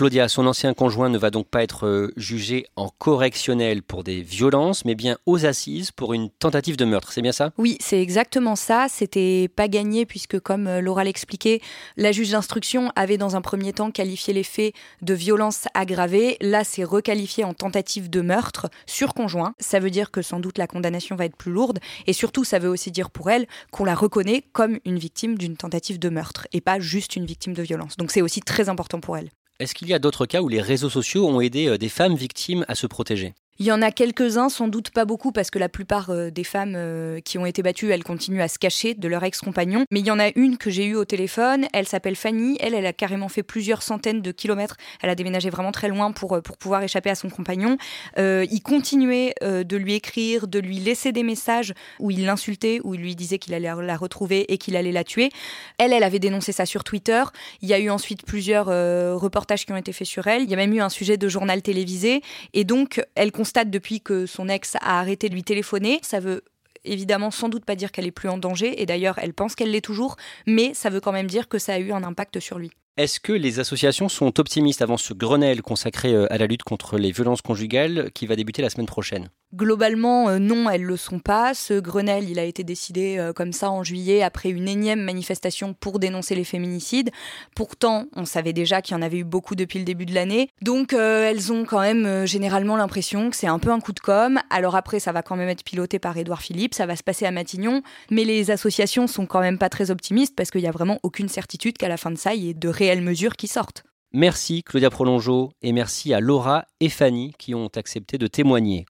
Claudia, 0.00 0.28
son 0.28 0.46
ancien 0.46 0.72
conjoint 0.72 1.10
ne 1.10 1.18
va 1.18 1.28
donc 1.28 1.46
pas 1.46 1.62
être 1.62 1.86
euh, 1.86 2.10
jugé 2.16 2.64
en 2.74 2.88
correctionnel 2.88 3.82
pour 3.82 4.02
des 4.02 4.22
violences, 4.22 4.86
mais 4.86 4.94
bien 4.94 5.18
aux 5.26 5.44
assises 5.44 5.90
pour 5.90 6.14
une 6.14 6.30
tentative 6.30 6.78
de 6.78 6.86
meurtre. 6.86 7.12
C'est 7.12 7.20
bien 7.20 7.32
ça? 7.32 7.52
Oui, 7.58 7.76
c'est 7.80 8.00
exactement 8.00 8.56
ça. 8.56 8.86
C'était 8.88 9.48
pas 9.54 9.68
gagné 9.68 10.06
puisque, 10.06 10.40
comme 10.40 10.68
euh, 10.68 10.80
Laura 10.80 11.04
l'expliquait, 11.04 11.60
la 11.98 12.12
juge 12.12 12.30
d'instruction 12.30 12.90
avait 12.96 13.18
dans 13.18 13.36
un 13.36 13.42
premier 13.42 13.74
temps 13.74 13.90
qualifié 13.90 14.32
les 14.32 14.42
faits 14.42 14.72
de 15.02 15.12
violence 15.12 15.66
aggravée. 15.74 16.38
Là, 16.40 16.64
c'est 16.64 16.82
requalifié 16.82 17.44
en 17.44 17.52
tentative 17.52 18.08
de 18.08 18.22
meurtre 18.22 18.70
sur 18.86 19.12
conjoint. 19.12 19.52
Ça 19.58 19.80
veut 19.80 19.90
dire 19.90 20.10
que 20.10 20.22
sans 20.22 20.40
doute 20.40 20.56
la 20.56 20.66
condamnation 20.66 21.14
va 21.14 21.26
être 21.26 21.36
plus 21.36 21.52
lourde. 21.52 21.78
Et 22.06 22.14
surtout, 22.14 22.44
ça 22.44 22.58
veut 22.58 22.70
aussi 22.70 22.90
dire 22.90 23.10
pour 23.10 23.28
elle 23.28 23.46
qu'on 23.70 23.84
la 23.84 23.94
reconnaît 23.94 24.44
comme 24.54 24.78
une 24.86 24.98
victime 24.98 25.36
d'une 25.36 25.58
tentative 25.58 25.98
de 25.98 26.08
meurtre 26.08 26.48
et 26.54 26.62
pas 26.62 26.80
juste 26.80 27.16
une 27.16 27.26
victime 27.26 27.52
de 27.52 27.62
violence. 27.62 27.98
Donc 27.98 28.10
c'est 28.10 28.22
aussi 28.22 28.40
très 28.40 28.70
important 28.70 29.00
pour 29.00 29.18
elle. 29.18 29.28
Est-ce 29.60 29.74
qu'il 29.74 29.88
y 29.88 29.94
a 29.94 29.98
d'autres 29.98 30.24
cas 30.24 30.40
où 30.40 30.48
les 30.48 30.62
réseaux 30.62 30.88
sociaux 30.88 31.28
ont 31.28 31.42
aidé 31.42 31.66
euh, 31.66 31.76
des 31.76 31.90
femmes 31.90 32.14
victimes 32.14 32.64
à 32.66 32.74
se 32.74 32.86
protéger? 32.86 33.34
Il 33.60 33.66
y 33.66 33.72
en 33.72 33.82
a 33.82 33.90
quelques-uns, 33.90 34.48
sans 34.48 34.68
doute 34.68 34.88
pas 34.88 35.04
beaucoup, 35.04 35.32
parce 35.32 35.50
que 35.50 35.58
la 35.58 35.68
plupart 35.68 36.08
euh, 36.08 36.30
des 36.30 36.44
femmes 36.44 36.72
euh, 36.76 37.20
qui 37.20 37.36
ont 37.36 37.44
été 37.44 37.62
battues, 37.62 37.90
elles 37.90 38.02
continuent 38.02 38.40
à 38.40 38.48
se 38.48 38.58
cacher 38.58 38.94
de 38.94 39.06
leur 39.06 39.22
ex-compagnon. 39.22 39.84
Mais 39.90 40.00
il 40.00 40.06
y 40.06 40.10
en 40.10 40.18
a 40.18 40.30
une 40.34 40.56
que 40.56 40.70
j'ai 40.70 40.86
eue 40.86 40.96
au 40.96 41.04
téléphone, 41.04 41.66
elle 41.74 41.86
s'appelle 41.86 42.16
Fanny, 42.16 42.56
elle, 42.60 42.72
elle 42.72 42.86
a 42.86 42.94
carrément 42.94 43.28
fait 43.28 43.42
plusieurs 43.42 43.82
centaines 43.82 44.22
de 44.22 44.32
kilomètres, 44.32 44.78
elle 45.02 45.10
a 45.10 45.14
déménagé 45.14 45.50
vraiment 45.50 45.72
très 45.72 45.88
loin 45.88 46.10
pour, 46.10 46.36
euh, 46.36 46.40
pour 46.40 46.56
pouvoir 46.56 46.82
échapper 46.82 47.10
à 47.10 47.14
son 47.14 47.28
compagnon. 47.28 47.76
il 48.16 48.60
continuait 48.62 49.34
de 49.42 49.76
lui 49.76 49.94
écrire, 49.94 50.48
de 50.48 50.58
lui 50.58 50.78
laisser 50.78 51.12
des 51.12 51.22
messages 51.22 51.74
où 51.98 52.10
il 52.10 52.24
l'insultait, 52.24 52.80
où 52.82 52.94
il 52.94 53.00
lui 53.00 53.14
disait 53.14 53.38
qu'il 53.38 53.52
allait 53.52 53.70
la 53.82 53.96
retrouver 53.96 54.50
et 54.52 54.56
qu'il 54.56 54.74
allait 54.76 54.92
la 54.92 55.04
tuer. 55.04 55.30
Elle, 55.76 55.92
elle 55.92 56.02
avait 56.02 56.18
dénoncé 56.18 56.52
ça 56.52 56.64
sur 56.64 56.82
Twitter. 56.84 57.22
Il 57.60 57.68
y 57.68 57.74
a 57.74 57.78
eu 57.78 57.90
ensuite 57.90 58.24
plusieurs 58.24 58.66
reportages 58.66 59.66
qui 59.66 59.72
ont 59.72 59.76
été 59.76 59.92
faits 59.92 60.06
sur 60.06 60.26
elle. 60.26 60.42
Il 60.42 60.50
y 60.50 60.54
a 60.54 60.56
même 60.56 60.72
eu 60.72 60.80
un 60.80 60.88
sujet 60.88 61.16
de 61.16 61.28
journal 61.28 61.60
télévisé. 61.62 62.22
Et 62.54 62.64
donc, 62.64 63.02
elle 63.14 63.32
constate 63.50 63.70
depuis 63.70 64.00
que 64.00 64.26
son 64.26 64.48
ex 64.48 64.76
a 64.76 65.00
arrêté 65.00 65.28
de 65.28 65.34
lui 65.34 65.42
téléphoner. 65.42 65.98
Ça 66.02 66.20
veut 66.20 66.44
évidemment 66.84 67.32
sans 67.32 67.48
doute 67.48 67.64
pas 67.64 67.74
dire 67.74 67.90
qu'elle 67.90 68.06
est 68.06 68.12
plus 68.12 68.28
en 68.28 68.38
danger, 68.38 68.80
et 68.80 68.86
d'ailleurs 68.86 69.18
elle 69.18 69.34
pense 69.34 69.56
qu'elle 69.56 69.72
l'est 69.72 69.84
toujours, 69.84 70.16
mais 70.46 70.72
ça 70.72 70.88
veut 70.88 71.00
quand 71.00 71.10
même 71.10 71.26
dire 71.26 71.48
que 71.48 71.58
ça 71.58 71.74
a 71.74 71.78
eu 71.80 71.90
un 71.90 72.04
impact 72.04 72.38
sur 72.38 72.60
lui. 72.60 72.70
Est-ce 73.00 73.18
que 73.18 73.32
les 73.32 73.60
associations 73.60 74.10
sont 74.10 74.38
optimistes 74.38 74.82
avant 74.82 74.98
ce 74.98 75.14
Grenelle 75.14 75.62
consacré 75.62 76.12
euh, 76.12 76.30
à 76.30 76.36
la 76.36 76.46
lutte 76.46 76.64
contre 76.64 76.98
les 76.98 77.12
violences 77.12 77.40
conjugales 77.40 78.10
qui 78.12 78.26
va 78.26 78.36
débuter 78.36 78.60
la 78.60 78.68
semaine 78.68 78.84
prochaine? 78.84 79.30
Globalement, 79.54 80.28
euh, 80.28 80.38
non, 80.38 80.68
elles 80.68 80.82
le 80.82 80.98
sont 80.98 81.18
pas. 81.18 81.54
Ce 81.54 81.80
Grenelle, 81.80 82.28
il 82.28 82.38
a 82.38 82.44
été 82.44 82.62
décidé 82.62 83.16
euh, 83.16 83.32
comme 83.32 83.54
ça 83.54 83.70
en 83.70 83.82
juillet 83.82 84.22
après 84.22 84.50
une 84.50 84.68
énième 84.68 85.00
manifestation 85.00 85.72
pour 85.72 85.98
dénoncer 85.98 86.34
les 86.34 86.44
féminicides. 86.44 87.10
Pourtant, 87.56 88.04
on 88.14 88.26
savait 88.26 88.52
déjà 88.52 88.82
qu'il 88.82 88.94
y 88.94 88.98
en 88.98 89.02
avait 89.02 89.16
eu 89.16 89.24
beaucoup 89.24 89.54
depuis 89.54 89.78
le 89.78 89.86
début 89.86 90.04
de 90.04 90.14
l'année. 90.14 90.50
Donc, 90.60 90.92
elles 90.92 91.52
ont 91.52 91.64
quand 91.64 91.80
même 91.80 92.26
généralement 92.26 92.76
l'impression 92.76 93.30
que 93.30 93.36
c'est 93.36 93.46
un 93.46 93.58
peu 93.58 93.70
un 93.70 93.80
coup 93.80 93.92
de 93.92 94.00
com. 94.00 94.38
Alors 94.50 94.76
après, 94.76 95.00
ça 95.00 95.10
va 95.10 95.22
quand 95.22 95.36
même 95.36 95.48
être 95.48 95.64
piloté 95.64 95.98
par 95.98 96.18
Édouard 96.18 96.42
Philippe, 96.42 96.74
ça 96.74 96.84
va 96.84 96.96
se 96.96 97.02
passer 97.02 97.24
à 97.24 97.30
Matignon. 97.30 97.82
Mais 98.10 98.24
les 98.24 98.50
associations 98.50 99.06
sont 99.06 99.24
quand 99.24 99.40
même 99.40 99.56
pas 99.56 99.70
très 99.70 99.90
optimistes 99.90 100.36
parce 100.36 100.50
qu'il 100.50 100.60
y 100.60 100.68
a 100.68 100.70
vraiment 100.70 101.00
aucune 101.02 101.30
certitude 101.30 101.78
qu'à 101.78 101.88
la 101.88 101.96
fin 101.96 102.10
de 102.10 102.18
ça, 102.18 102.34
il 102.34 102.44
y 102.44 102.50
ait 102.50 102.54
de 102.54 102.68
mesures 102.98 103.36
qui 103.36 103.46
sortent. 103.46 103.84
Merci 104.12 104.64
Claudia 104.64 104.90
Prolongeau 104.90 105.52
et 105.62 105.70
merci 105.70 106.12
à 106.12 106.18
Laura 106.18 106.64
et 106.80 106.88
Fanny 106.88 107.32
qui 107.38 107.54
ont 107.54 107.70
accepté 107.76 108.18
de 108.18 108.26
témoigner. 108.26 108.86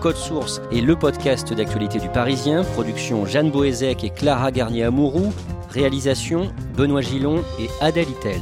Code 0.00 0.16
Source 0.16 0.60
est 0.70 0.80
le 0.80 0.94
podcast 0.94 1.52
d'actualité 1.52 1.98
du 1.98 2.08
Parisien, 2.08 2.62
production 2.62 3.26
Jeanne 3.26 3.50
Boézek 3.50 4.04
et 4.04 4.10
Clara 4.10 4.52
Garnier-Amouroux, 4.52 5.32
réalisation 5.68 6.52
Benoît 6.76 7.00
Gillon 7.00 7.42
et 7.58 7.68
Adèle 7.80 8.10
Itel. 8.10 8.40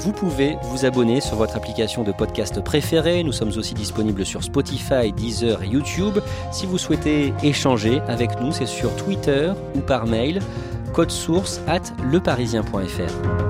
Vous 0.00 0.12
pouvez 0.12 0.56
vous 0.62 0.86
abonner 0.86 1.20
sur 1.20 1.36
votre 1.36 1.56
application 1.56 2.04
de 2.04 2.12
podcast 2.12 2.64
préférée. 2.64 3.22
Nous 3.22 3.32
sommes 3.32 3.50
aussi 3.58 3.74
disponibles 3.74 4.24
sur 4.24 4.42
Spotify, 4.42 5.12
Deezer 5.14 5.62
et 5.62 5.66
YouTube. 5.66 6.20
Si 6.50 6.64
vous 6.64 6.78
souhaitez 6.78 7.34
échanger 7.42 8.00
avec 8.08 8.40
nous, 8.40 8.50
c'est 8.50 8.64
sur 8.64 8.96
Twitter 8.96 9.52
ou 9.74 9.80
par 9.80 10.06
mail. 10.06 10.40
Code 10.94 11.10
source 11.10 11.60
at 11.66 11.82
leparisien.fr. 12.10 13.49